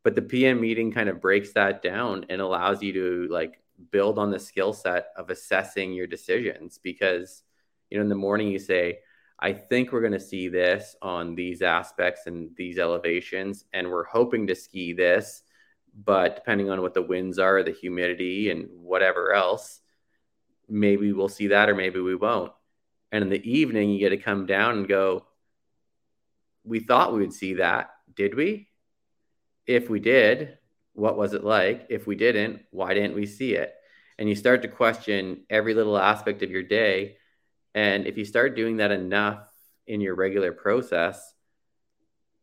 [0.03, 3.61] But the PM meeting kind of breaks that down and allows you to like
[3.91, 7.43] build on the skill set of assessing your decisions because,
[7.91, 9.01] you know, in the morning you say,
[9.39, 14.05] I think we're going to see this on these aspects and these elevations, and we're
[14.05, 15.43] hoping to ski this
[15.97, 19.80] but depending on what the winds are, the humidity, and whatever else,
[20.68, 22.53] maybe we'll see that or maybe we won't.
[23.16, 25.24] And in the evening, you get to come down and go,
[26.64, 27.88] We thought we would see that.
[28.14, 28.68] Did we?
[29.66, 30.58] If we did,
[30.92, 31.86] what was it like?
[31.88, 33.72] If we didn't, why didn't we see it?
[34.18, 37.16] And you start to question every little aspect of your day.
[37.74, 39.48] And if you start doing that enough
[39.86, 41.32] in your regular process,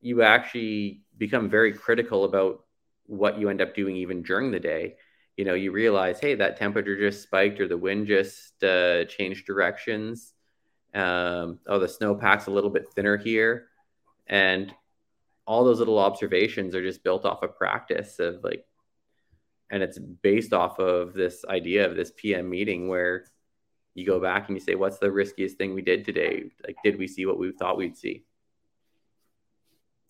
[0.02, 2.66] you actually become very critical about
[3.06, 4.96] what you end up doing even during the day
[5.38, 9.46] you know you realize hey that temperature just spiked or the wind just uh, changed
[9.46, 10.34] directions
[10.94, 13.68] um, oh the snowpack's a little bit thinner here
[14.28, 14.74] and
[15.46, 18.66] all those little observations are just built off of practice of like
[19.70, 23.26] and it's based off of this idea of this pm meeting where
[23.96, 26.98] you go back and you say what's the riskiest thing we did today like did
[26.98, 28.24] we see what we thought we'd see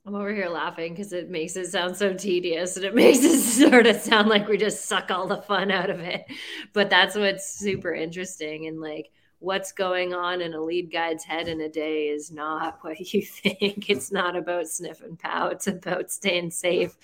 [0.05, 3.39] I'm over here laughing because it makes it sound so tedious and it makes it
[3.39, 6.25] sort of sound like we just suck all the fun out of it.
[6.73, 8.67] But that's what's super interesting.
[8.67, 9.11] And like
[9.43, 13.21] what's going on in a lead guide's head in a day is not what you
[13.21, 13.89] think.
[13.89, 16.95] It's not about sniff and pout, it's about staying safe.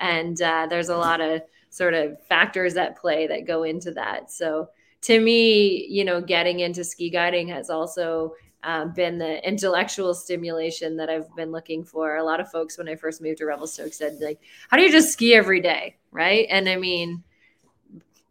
[0.00, 4.30] And uh, there's a lot of sort of factors at play that go into that.
[4.30, 4.70] So
[5.02, 8.34] to me, you know, getting into ski guiding has also
[8.64, 12.16] um, been the intellectual stimulation that I've been looking for.
[12.16, 14.90] A lot of folks, when I first moved to Revelstoke, said, like, how do you
[14.90, 15.96] just ski every day?
[16.10, 16.46] Right.
[16.50, 17.22] And I mean,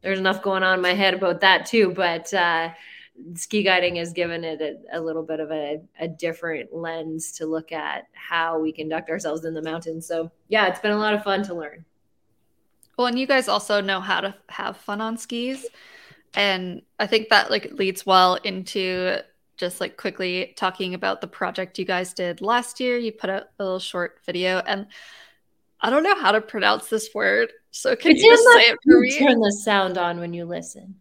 [0.02, 1.92] there's enough going on in my head about that too.
[1.92, 2.72] But uh,
[3.36, 7.46] ski guiding has given it a, a little bit of a, a, different lens to
[7.46, 10.08] look at how we conduct ourselves in the mountains.
[10.08, 11.86] So, yeah, it's been a lot of fun to learn.
[12.98, 15.66] Well, and you guys also know how to have fun on skis.
[16.34, 19.20] And I think that like leads well into
[19.58, 22.98] just like quickly talking about the project you guys did last year.
[22.98, 24.88] You put out a little short video, and
[25.82, 27.52] I don't know how to pronounce this word.
[27.72, 29.20] So can you just say it for me?
[29.20, 30.96] Turn the sound on when you listen.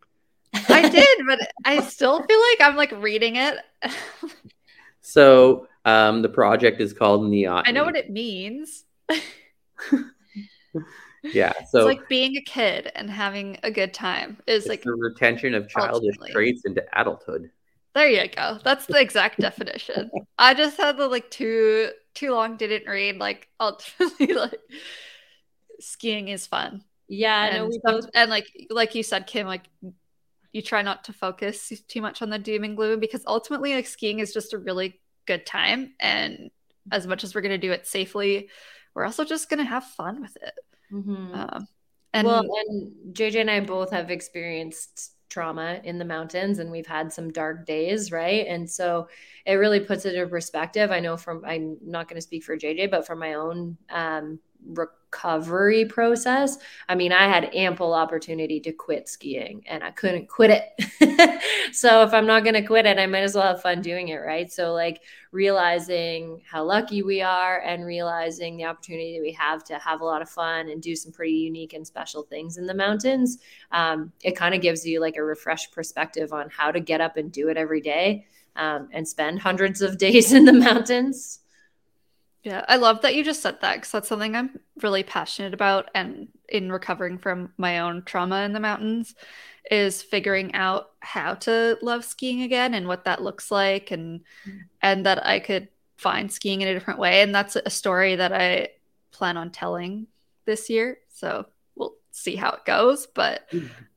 [0.73, 3.57] I did, but I still feel like I'm like reading it.
[5.01, 7.63] so um, the project is called Neoteny.
[7.67, 8.85] I know what it means.
[11.23, 14.93] yeah, so it's like being a kid and having a good time is like the
[14.93, 16.33] retention of childish ultimately.
[16.33, 17.51] traits into adulthood.
[17.95, 18.59] There you go.
[18.65, 20.11] That's the exact definition.
[20.39, 23.19] I just had the like too too long didn't read.
[23.19, 24.61] Like ultimately, like
[25.81, 26.85] skiing is fun.
[27.09, 29.65] Yeah, and, we both and like like you said, Kim, like
[30.53, 33.87] you try not to focus too much on the doom and gloom because ultimately, like
[33.87, 36.51] skiing is just a really good time, and
[36.91, 38.49] as much as we're going to do it safely,
[38.95, 40.55] we're also just going to have fun with it.
[40.93, 41.35] Mhm.
[41.35, 41.69] Um,
[42.13, 46.87] and well, and JJ and I both have experienced trauma in the mountains and we've
[46.87, 48.47] had some dark days, right?
[48.47, 49.09] And so
[49.47, 50.91] it really puts it in perspective.
[50.91, 54.39] I know from, I'm not going to speak for JJ, but from my own um,
[54.67, 56.59] recovery process,
[56.89, 61.43] I mean, I had ample opportunity to quit skiing and I couldn't quit it.
[61.75, 64.09] so if I'm not going to quit it, I might as well have fun doing
[64.09, 64.51] it, right?
[64.51, 69.79] So, like, realizing how lucky we are and realizing the opportunity that we have to
[69.79, 72.75] have a lot of fun and do some pretty unique and special things in the
[72.75, 73.39] mountains,
[73.71, 77.17] um, it kind of gives you like a refreshed perspective on how to get up
[77.17, 81.42] and do it every day um, and spend hundreds of days in the mountains.
[82.43, 85.91] Yeah, I love that you just said that because that's something I'm really passionate about.
[85.95, 89.15] And in recovering from my own trauma in the mountains,
[89.71, 94.23] is figuring out how to love skiing again and what that looks like, and
[94.81, 97.23] and that I could find skiing in a different way.
[97.23, 98.71] And that's a story that I
[99.13, 100.09] plan on telling
[100.45, 100.99] this year.
[101.11, 103.07] So we'll see how it goes.
[103.07, 103.49] But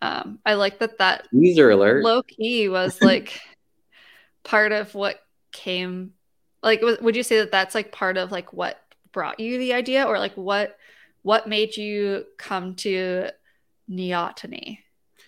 [0.02, 2.04] um, I like that that User alert.
[2.04, 3.42] low key was like
[4.44, 5.20] part of what
[5.52, 6.14] came
[6.66, 8.82] like would you say that that's like part of like what
[9.14, 10.78] brought you the idea or like what
[11.22, 13.30] what made you come to
[13.90, 14.80] neoteny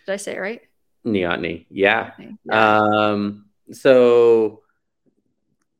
[0.05, 0.61] did i say it right
[1.07, 1.65] Neoteny.
[1.69, 2.11] Yeah.
[2.51, 4.61] Um, so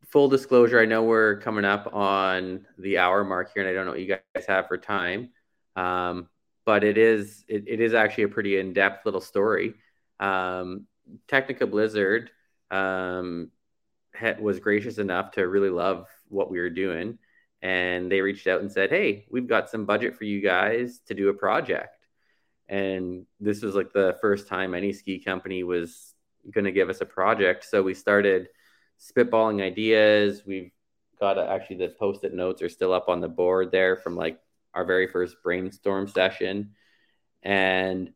[0.08, 3.86] full disclosure, I know we're coming up on the hour mark here, and I don't
[3.86, 5.30] know what you guys have for time.
[5.76, 6.30] Um,
[6.66, 9.74] but it is it, it is actually a pretty in-depth little story.
[10.20, 10.88] Um,
[11.28, 12.32] Tecnica Blizzard
[12.72, 13.52] um,
[14.40, 17.18] was gracious enough to really love what we were doing,
[17.62, 21.14] and they reached out and said, "Hey, we've got some budget for you guys to
[21.14, 22.08] do a project."
[22.70, 26.14] And this was like the first time any ski company was
[26.52, 27.66] going to give us a project.
[27.66, 28.50] So we started
[29.00, 30.44] spitballing ideas.
[30.46, 30.72] We've
[31.20, 34.40] got a, actually the post-it notes are still up on the board there from like
[34.74, 36.72] our very first brainstorm session,
[37.44, 38.12] and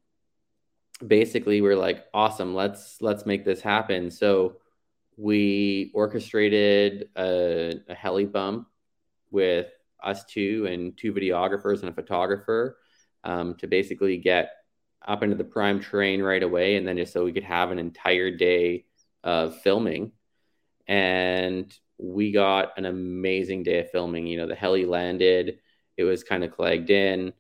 [1.06, 4.12] basically we're like, awesome, let's let's make this happen.
[4.12, 4.58] So
[5.22, 8.68] we orchestrated a, a heli bump
[9.30, 9.68] with
[10.04, 12.78] us two and two videographers and a photographer
[13.24, 14.50] um, to basically get
[15.08, 17.78] up into the prime terrain right away, and then just so we could have an
[17.78, 18.86] entire day
[19.24, 20.12] of filming.
[20.88, 24.26] And we got an amazing day of filming.
[24.26, 25.60] You know, the heli landed,
[25.98, 27.34] it was kind of clagged in.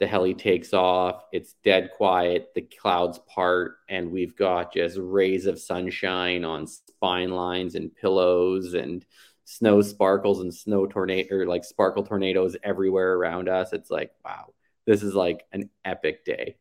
[0.00, 5.46] The heli takes off, it's dead quiet, the clouds part, and we've got just rays
[5.46, 9.04] of sunshine on spine lines and pillows and
[9.44, 13.72] snow sparkles and snow tornado or like sparkle tornadoes everywhere around us.
[13.72, 14.52] It's like, wow,
[14.86, 16.56] this is like an epic day.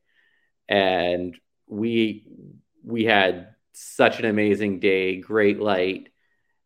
[0.68, 2.26] And we
[2.84, 6.10] we had such an amazing day, great light,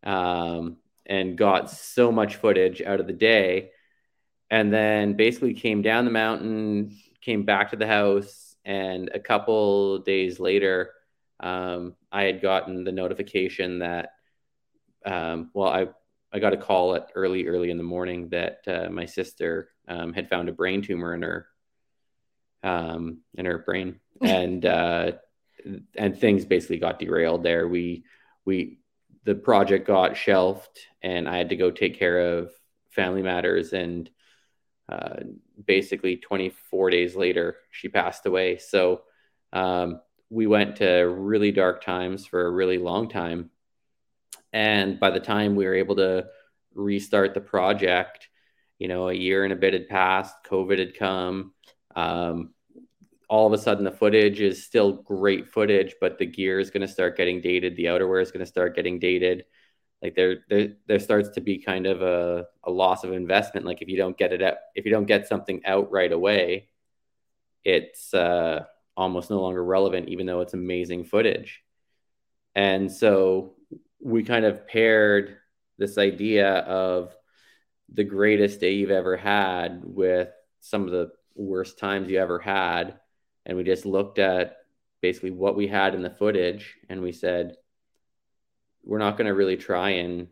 [0.04, 3.72] um, and got so much footage out of the day.
[4.52, 10.00] And then basically came down the mountain, came back to the house, and a couple
[10.00, 10.92] days later,
[11.40, 14.12] um, I had gotten the notification that,
[15.06, 15.88] um, well, I
[16.34, 20.14] I got a call at early early in the morning that uh, my sister um,
[20.14, 21.48] had found a brain tumor in her
[22.64, 25.14] um, in her brain, and uh,
[25.96, 27.68] and things basically got derailed there.
[27.68, 28.04] We
[28.46, 28.80] we
[29.24, 32.52] the project got shelved, and I had to go take care of
[32.90, 33.74] family matters.
[33.74, 34.10] And
[34.92, 35.24] uh,
[35.66, 38.58] basically, 24 days later, she passed away.
[38.58, 39.04] So
[39.54, 43.50] um, we went to really dark times for a really long time.
[44.54, 46.28] And by the time we were able to
[46.74, 48.28] restart the project,
[48.80, 51.54] you know, a year and a bit had passed, COVID had come.
[51.96, 52.54] Um,
[53.30, 56.82] all of a sudden, the footage is still great footage, but the gear is going
[56.82, 57.78] to start getting dated.
[57.78, 59.46] The outerwear is going to start getting dated.
[60.02, 63.66] Like there, there, there starts to be kind of a, a loss of investment.
[63.66, 66.70] Like if you don't get it out, if you don't get something out right away,
[67.64, 68.66] it's uh,
[68.98, 71.62] almost no longer relevant, even though it's amazing footage.
[72.56, 73.54] And so
[74.00, 75.38] we kind of paired
[75.78, 77.16] this idea of
[77.94, 80.30] the greatest day you've ever had with
[80.62, 83.00] some of the worst times you ever had.
[83.46, 84.58] And we just looked at
[85.02, 87.56] basically what we had in the footage and we said,
[88.84, 90.28] we're not going to really try and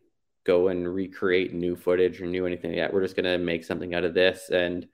[0.45, 2.93] go and recreate new footage or new anything yet.
[2.93, 4.49] We're just going to make something out of this.
[4.49, 4.87] And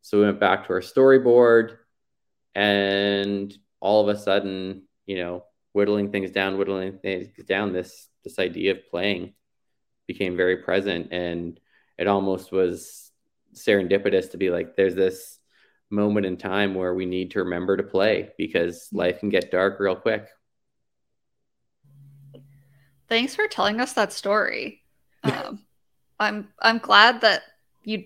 [0.00, 1.76] so we went back to our storyboard
[2.54, 8.38] and all of a sudden, you know, whittling things down, whittling things down, this this
[8.38, 9.34] idea of playing
[10.06, 11.60] became very present and
[11.98, 13.12] it almost was
[13.54, 15.38] serendipitous to be like there's this
[15.90, 18.98] moment in time where we need to remember to play because mm-hmm.
[18.98, 20.26] life can get dark real quick
[23.08, 24.82] thanks for telling us that story
[25.24, 25.60] um,
[26.20, 27.42] I'm I'm glad that
[27.84, 28.04] you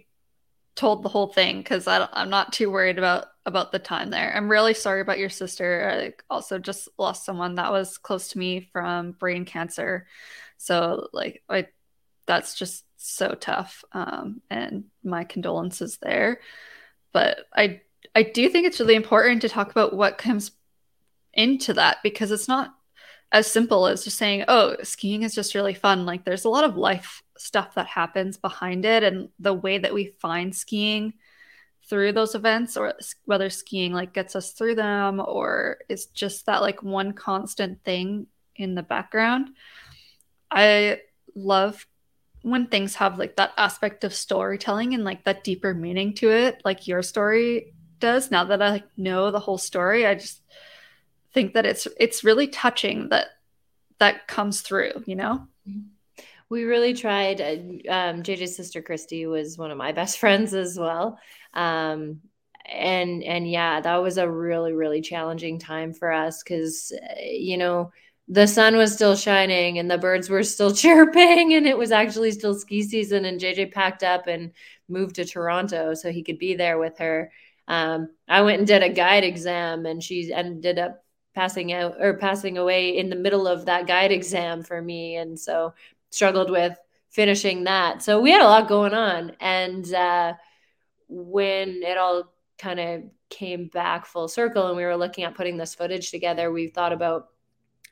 [0.74, 4.32] told the whole thing because I'm not too worried about about the time there.
[4.34, 5.90] I'm really sorry about your sister.
[5.90, 10.06] I also just lost someone that was close to me from brain cancer,
[10.56, 11.66] so like I
[12.26, 13.84] that's just so tough.
[13.92, 16.40] Um, and my condolences there.
[17.12, 17.82] But I
[18.14, 20.52] I do think it's really important to talk about what comes
[21.34, 22.74] into that because it's not
[23.30, 26.06] as simple as just saying, oh, skiing is just really fun.
[26.06, 29.92] Like there's a lot of life stuff that happens behind it and the way that
[29.92, 31.14] we find skiing
[31.88, 36.60] through those events or whether skiing like gets us through them or it's just that
[36.60, 38.26] like one constant thing
[38.56, 39.50] in the background.
[40.50, 41.00] I
[41.34, 41.86] love
[42.42, 46.62] when things have like that aspect of storytelling and like that deeper meaning to it,
[46.64, 48.30] like your story does.
[48.30, 50.40] Now that I like, know the whole story, I just
[51.38, 53.28] think that it's it's really touching that
[54.00, 55.04] that comes through.
[55.06, 55.46] You know.
[56.50, 57.40] We really tried.
[57.40, 61.18] Uh, um, JJ's sister Christy was one of my best friends as well.
[61.54, 62.20] Um,
[62.66, 67.56] and and yeah, that was a really really challenging time for us because uh, you
[67.56, 67.92] know
[68.26, 72.32] the sun was still shining and the birds were still chirping and it was actually
[72.32, 74.52] still ski season and JJ packed up and
[74.88, 77.30] moved to Toronto so he could be there with her.
[77.68, 81.04] Um, I went and did a guide exam and she ended up
[81.38, 85.38] passing out or passing away in the middle of that guide exam for me and
[85.38, 85.72] so
[86.10, 86.76] struggled with
[87.10, 88.02] finishing that.
[88.02, 90.34] So we had a lot going on and uh,
[91.08, 95.56] when it all kind of came back full circle and we were looking at putting
[95.56, 97.28] this footage together, we thought about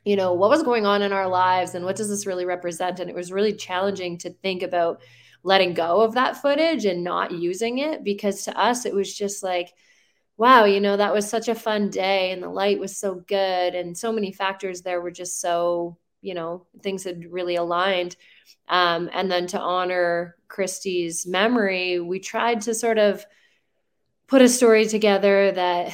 [0.03, 2.99] you know, what was going on in our lives and what does this really represent?
[2.99, 5.01] And it was really challenging to think about
[5.43, 9.41] letting go of that footage and not using it because to us, it was just
[9.41, 9.73] like,
[10.37, 13.75] wow, you know, that was such a fun day and the light was so good.
[13.75, 18.15] And so many factors there were just so, you know, things had really aligned.
[18.67, 23.25] Um, and then to honor Christy's memory, we tried to sort of
[24.27, 25.93] put a story together that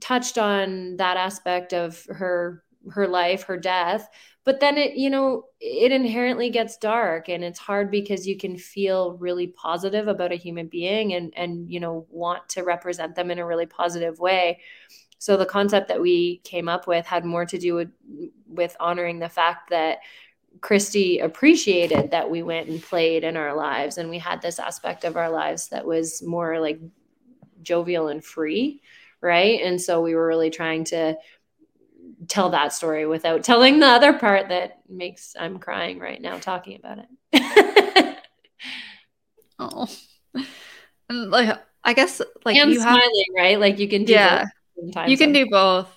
[0.00, 4.08] touched on that aspect of her her life, her death.
[4.46, 8.56] But then it, you know, it inherently gets dark and it's hard because you can
[8.56, 13.32] feel really positive about a human being and and you know want to represent them
[13.32, 14.60] in a really positive way.
[15.18, 17.90] So the concept that we came up with had more to do with
[18.46, 19.98] with honoring the fact that
[20.60, 25.02] Christy appreciated that we went and played in our lives and we had this aspect
[25.02, 26.80] of our lives that was more like
[27.62, 28.80] jovial and free,
[29.20, 29.60] right?
[29.60, 31.16] And so we were really trying to
[32.28, 36.76] tell that story without telling the other part that makes I'm crying right now talking
[36.76, 36.98] about
[37.32, 38.18] it.
[39.58, 39.88] oh,
[41.08, 43.60] and like I guess like and you smiling, have, right?
[43.60, 44.46] Like you can do yeah,
[45.06, 45.92] you can do both.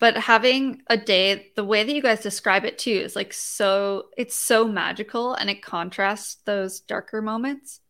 [0.00, 4.06] But having a day, the way that you guys describe it too is like so
[4.16, 7.80] it's so magical and it contrasts those darker moments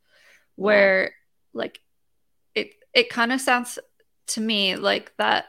[0.56, 1.08] where yeah.
[1.52, 1.80] like
[2.54, 3.78] it it kind of sounds
[4.28, 5.46] to me like that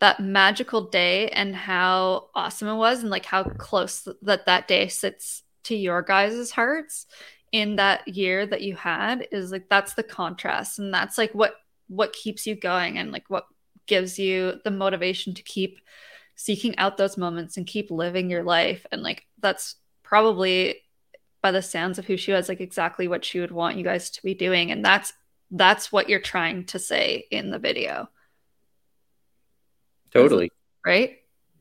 [0.00, 4.88] that magical day and how awesome it was and like how close that that day
[4.88, 7.06] sits to your guys' hearts
[7.50, 11.54] in that year that you had is like that's the contrast and that's like what
[11.88, 13.46] what keeps you going and like what
[13.86, 15.80] gives you the motivation to keep
[16.36, 18.86] seeking out those moments and keep living your life.
[18.92, 19.74] And like that's
[20.04, 20.76] probably
[21.42, 24.10] by the sounds of who she was like exactly what she would want you guys
[24.10, 24.70] to be doing.
[24.70, 25.12] And that's
[25.50, 28.08] that's what you're trying to say in the video
[30.12, 30.50] Totally.
[30.84, 31.18] Right?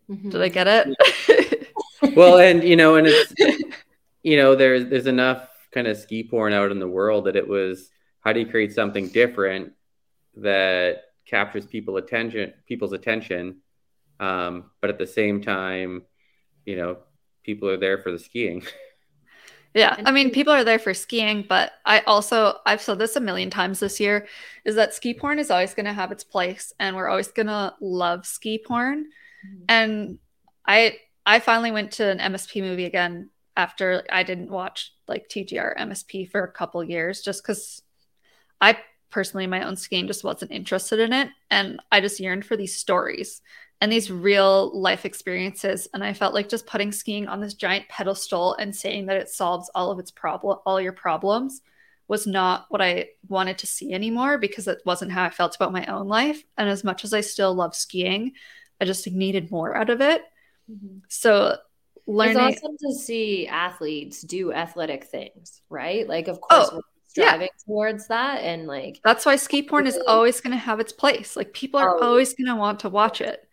[0.09, 0.29] Mm-hmm.
[0.29, 1.75] Did I get it?
[2.15, 3.33] well, and you know, and it's
[4.23, 7.47] you know, there's there's enough kind of ski porn out in the world that it
[7.47, 7.89] was
[8.21, 9.73] how do you create something different
[10.35, 13.57] that captures people attention people's attention
[14.19, 16.03] um, but at the same time
[16.65, 16.97] you know
[17.43, 18.63] people are there for the skiing
[19.77, 23.19] Yeah, I mean, people are there for skiing, but I also I've said this a
[23.19, 24.27] million times this year
[24.65, 27.47] is that ski porn is always going to have its place, and we're always going
[27.47, 29.05] to love ski porn.
[29.45, 29.63] Mm-hmm.
[29.69, 30.19] And
[30.67, 30.97] I
[31.27, 36.31] I finally went to an MSP movie again after I didn't watch like TGR MSP
[36.31, 37.83] for a couple years, just because
[38.59, 38.79] I
[39.11, 42.75] personally my own skiing just wasn't interested in it, and I just yearned for these
[42.75, 43.41] stories
[43.81, 47.87] and these real life experiences and i felt like just putting skiing on this giant
[47.89, 51.61] pedestal and saying that it solves all of its problem all your problems
[52.07, 55.73] was not what i wanted to see anymore because it wasn't how i felt about
[55.73, 58.31] my own life and as much as i still love skiing
[58.81, 60.23] i just needed more out of it
[60.71, 60.97] mm-hmm.
[61.07, 61.55] so
[62.07, 67.49] learning it's awesome to see athletes do athletic things right like of course oh, striving
[67.51, 67.65] yeah.
[67.65, 71.35] towards that and like that's why ski porn is always going to have its place
[71.35, 72.01] like people are oh.
[72.03, 73.46] always going to want to watch it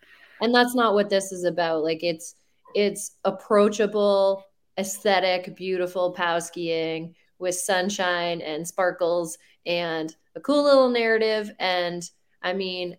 [0.44, 2.34] and that's not what this is about like it's
[2.74, 4.44] it's approachable
[4.78, 11.50] aesthetic beautiful pow skiing with sunshine and sparkles and a cool little narrative.
[11.58, 12.08] And
[12.42, 12.96] I mean,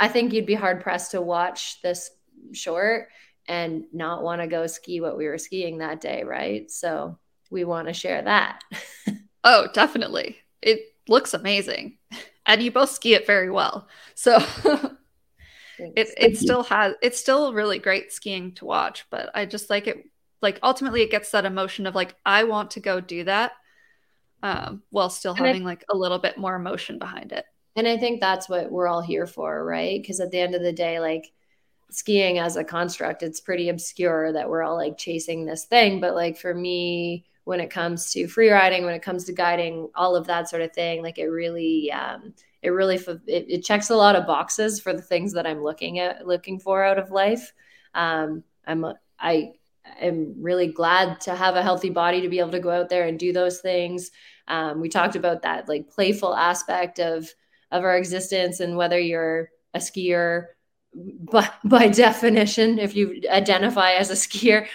[0.00, 2.10] I think you'd be hard pressed to watch this
[2.52, 3.08] short
[3.46, 6.70] and not want to go ski what we were skiing that day, right?
[6.70, 7.18] So
[7.50, 8.62] we want to share that.
[9.44, 10.38] oh, definitely.
[10.62, 11.98] It looks amazing.
[12.46, 13.88] And you both ski it very well.
[14.14, 14.38] So
[15.78, 19.86] it it still has it's still really great skiing to watch, but I just like
[19.86, 20.04] it
[20.42, 23.52] like ultimately it gets that emotion of like I want to go do that
[24.42, 27.46] um, while still and having I, like a little bit more emotion behind it.
[27.76, 30.00] And I think that's what we're all here for, right?
[30.00, 31.32] Because at the end of the day, like
[31.90, 36.00] skiing as a construct, it's pretty obscure that we're all like chasing this thing.
[36.00, 39.88] But like for me, when it comes to free riding, when it comes to guiding,
[39.94, 42.34] all of that sort of thing, like it really, um,
[42.64, 45.98] it really, it, it, checks a lot of boxes for the things that I'm looking
[45.98, 47.52] at, looking for out of life.
[47.94, 48.84] Um, I'm,
[49.18, 49.52] I
[50.00, 53.06] am really glad to have a healthy body to be able to go out there
[53.06, 54.10] and do those things.
[54.48, 57.32] Um, we talked about that like playful aspect of
[57.70, 60.46] of our existence and whether you're a skier
[60.94, 64.68] by, by definition, if you identify as a skier,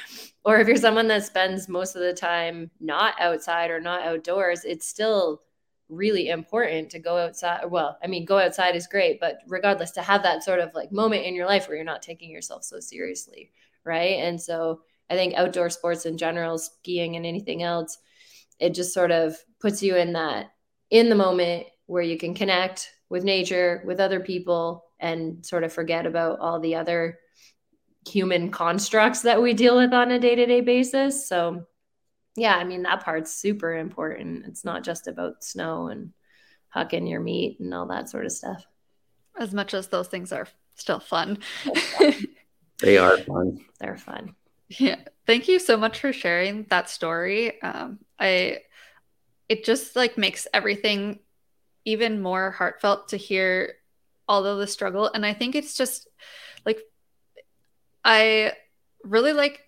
[0.43, 4.65] or if you're someone that spends most of the time not outside or not outdoors,
[4.65, 5.41] it's still
[5.89, 7.65] really important to go outside.
[7.69, 10.91] Well, I mean, go outside is great, but regardless, to have that sort of like
[10.91, 13.51] moment in your life where you're not taking yourself so seriously.
[13.83, 14.19] Right.
[14.19, 17.97] And so I think outdoor sports in general, skiing and anything else,
[18.59, 20.51] it just sort of puts you in that
[20.89, 25.73] in the moment where you can connect with nature, with other people, and sort of
[25.73, 27.17] forget about all the other
[28.07, 31.27] human constructs that we deal with on a day to day basis.
[31.27, 31.65] So,
[32.39, 34.45] yeah, I mean, that part's super important.
[34.47, 36.13] It's not just about snow and
[36.75, 38.65] hucking your meat and all that sort of stuff.
[39.37, 41.39] As much as those things are still fun.
[42.81, 43.65] they are fun.
[43.79, 44.35] They're fun.
[44.69, 44.97] Yeah.
[45.25, 47.61] Thank you so much for sharing that story.
[47.61, 48.59] Um, I,
[49.47, 51.19] it just like makes everything
[51.85, 53.75] even more heartfelt to hear
[54.27, 55.09] all of the struggle.
[55.13, 56.07] And I think it's just
[56.65, 56.79] like,
[58.05, 58.53] I
[59.03, 59.61] really like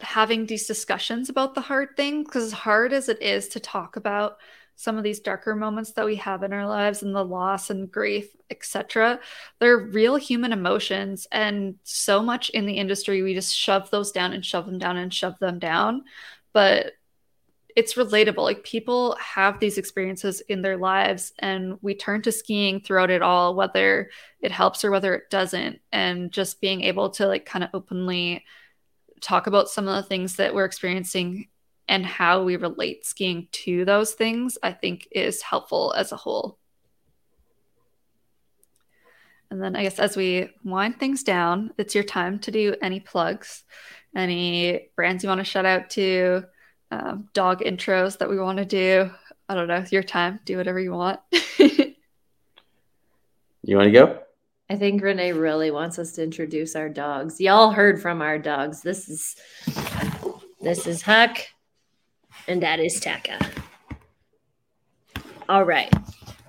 [0.00, 4.38] having these discussions about the hard thing because hard as it is to talk about
[4.78, 7.90] some of these darker moments that we have in our lives and the loss and
[7.90, 9.18] grief etc
[9.58, 14.32] they're real human emotions and so much in the industry we just shove those down
[14.32, 16.04] and shove them down and shove them down.
[16.52, 16.92] But
[17.76, 22.80] it's relatable like people have these experiences in their lives and we turn to skiing
[22.80, 24.08] throughout it all whether
[24.40, 28.42] it helps or whether it doesn't and just being able to like kind of openly
[29.20, 31.48] talk about some of the things that we're experiencing
[31.88, 36.58] and how we relate skiing to those things, I think is helpful as a whole.
[39.50, 42.98] And then I guess as we wind things down, it's your time to do any
[42.98, 43.64] plugs,
[44.14, 46.44] any brands you want to shout out to,
[46.90, 49.10] um, dog intros that we want to do.
[49.48, 50.40] I don't know, your time.
[50.44, 51.20] Do whatever you want.
[51.58, 51.94] you
[53.76, 54.25] want to go?
[54.68, 57.40] I think Renee really wants us to introduce our dogs.
[57.40, 58.82] Y'all heard from our dogs.
[58.82, 59.36] This is
[60.60, 61.38] this is Huck
[62.48, 63.38] and that is Taka.
[65.48, 65.92] All right.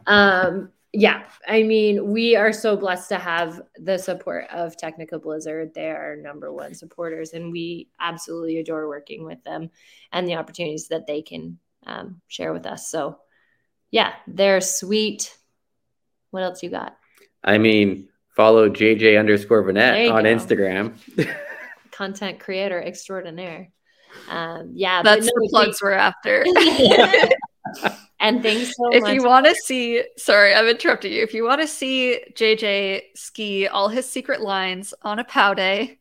[0.07, 5.73] Um, yeah, I mean, we are so blessed to have the support of Tecnica Blizzard.
[5.76, 9.69] They are number one supporters, and we absolutely adore working with them
[10.11, 12.89] and the opportunities that they can um, share with us.
[12.89, 13.19] So,
[13.91, 15.38] yeah, they're sweet.
[16.31, 16.98] What else you got?
[17.48, 20.36] I mean, follow JJ underscore Vanette on go.
[20.36, 20.94] Instagram.
[21.91, 23.69] Content creator extraordinaire.
[24.30, 26.44] Um, yeah, that's no, the plugs we're after.
[28.19, 29.14] and thanks so if much.
[29.14, 31.24] you want to see, sorry, I'm interrupting you.
[31.24, 35.99] If you want to see JJ ski all his secret lines on a pow day,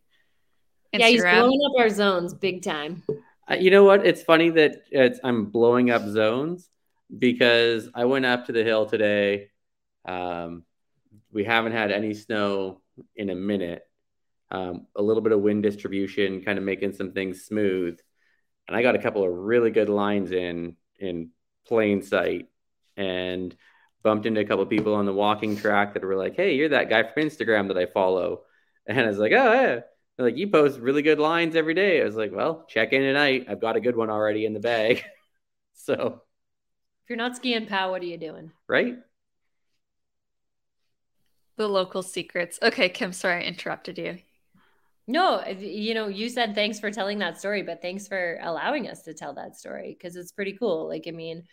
[0.93, 0.99] Instagram.
[0.99, 3.05] yeah, he's blowing up our zones big time.
[3.49, 4.05] Uh, you know what?
[4.05, 6.69] It's funny that it's, I'm blowing up zones
[7.17, 9.51] because I went up to the hill today.
[10.05, 10.65] Um,
[11.33, 12.81] we haven't had any snow
[13.15, 13.83] in a minute.
[14.51, 17.99] Um, a little bit of wind distribution, kind of making some things smooth
[18.69, 21.31] and I got a couple of really good lines in in
[21.67, 22.49] plain sight
[22.97, 23.55] and
[24.03, 26.71] bumped into a couple of people on the walking track that were like, "Hey, you're
[26.71, 28.43] that guy from Instagram that I follow,"
[28.87, 29.81] and I was like, "Oh yeah."
[30.17, 32.01] They're like you post really good lines every day.
[32.01, 33.47] I was like, "Well, check in tonight.
[33.49, 35.05] I've got a good one already in the bag."
[35.75, 36.23] so,
[37.05, 38.51] if you're not skiing pal, what are you doing?
[38.67, 38.97] Right.
[41.57, 42.59] The local secrets.
[42.63, 44.19] Okay, Kim, sorry I interrupted you.
[45.09, 49.03] No, you know, you said thanks for telling that story, but thanks for allowing us
[49.03, 50.89] to tell that story because it's pretty cool.
[50.89, 51.45] Like, I mean,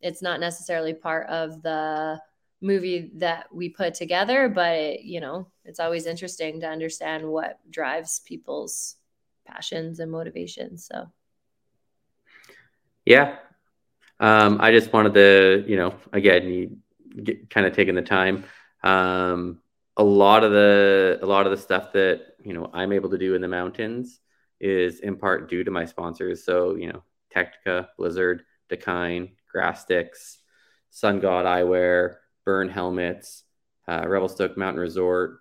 [0.00, 2.20] it's not necessarily part of the
[2.60, 7.58] movie that we put together, but it, you know, it's always interesting to understand what
[7.68, 8.94] drives people's
[9.44, 10.86] passions and motivations.
[10.86, 11.10] So,
[13.04, 13.36] yeah,
[14.20, 16.76] Um, I just wanted to, you know, again, you
[17.20, 18.44] get kind of taking the time.
[18.82, 19.60] Um,
[19.96, 23.18] a lot of the a lot of the stuff that you know I'm able to
[23.18, 24.20] do in the mountains
[24.60, 26.44] is in part due to my sponsors.
[26.44, 27.02] So you know,
[27.34, 30.38] Tecnica, Blizzard, Dakine, Grass Sticks,
[30.90, 33.44] Sun God Eyewear, Bern Helmets,
[33.86, 35.40] uh, Revelstoke Mountain Resort.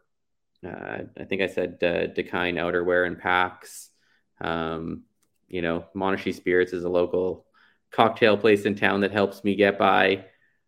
[0.66, 3.90] Uh, I think I said uh, Outerwear and Packs.
[4.40, 5.04] Um,
[5.48, 7.46] you know, Monashee Spirits is a local
[7.92, 10.26] cocktail place in town that helps me get by.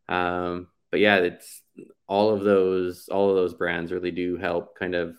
[0.09, 1.61] Um, but yeah, it's
[2.07, 5.15] all of those all of those brands really do help kind of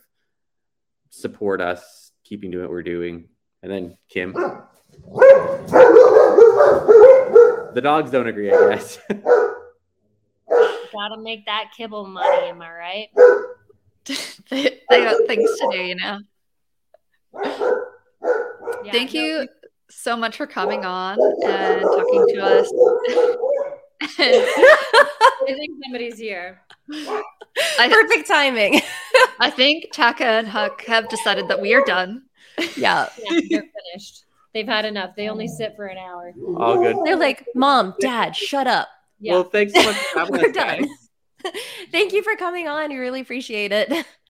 [1.11, 3.28] support us keeping doing what we're doing.
[3.62, 4.32] And then Kim.
[7.74, 8.98] The dogs don't agree, I guess.
[10.93, 13.09] Gotta make that kibble money, am I right?
[14.51, 16.20] they, they got things to do, you know.
[18.85, 19.48] Yeah, Thank no, you
[19.90, 22.73] so much for coming on and talking to us.
[25.47, 26.61] And I think somebody's here.
[27.79, 28.81] I, Perfect timing.
[29.41, 32.23] I think Taka and Huck have decided that we are done.
[32.77, 33.09] yeah.
[33.19, 34.25] Yeah, they're finished.
[34.53, 35.16] They've had enough.
[35.16, 36.33] They only sit for an hour.
[36.57, 36.97] all good.
[37.05, 38.89] They're like, Mom, Dad, shut up.
[39.21, 39.33] Yeah.
[39.35, 40.81] Well, thanks so much for having We're us, guys.
[40.81, 41.53] done.
[41.93, 42.91] Thank you for coming on.
[42.91, 44.07] We really appreciate it.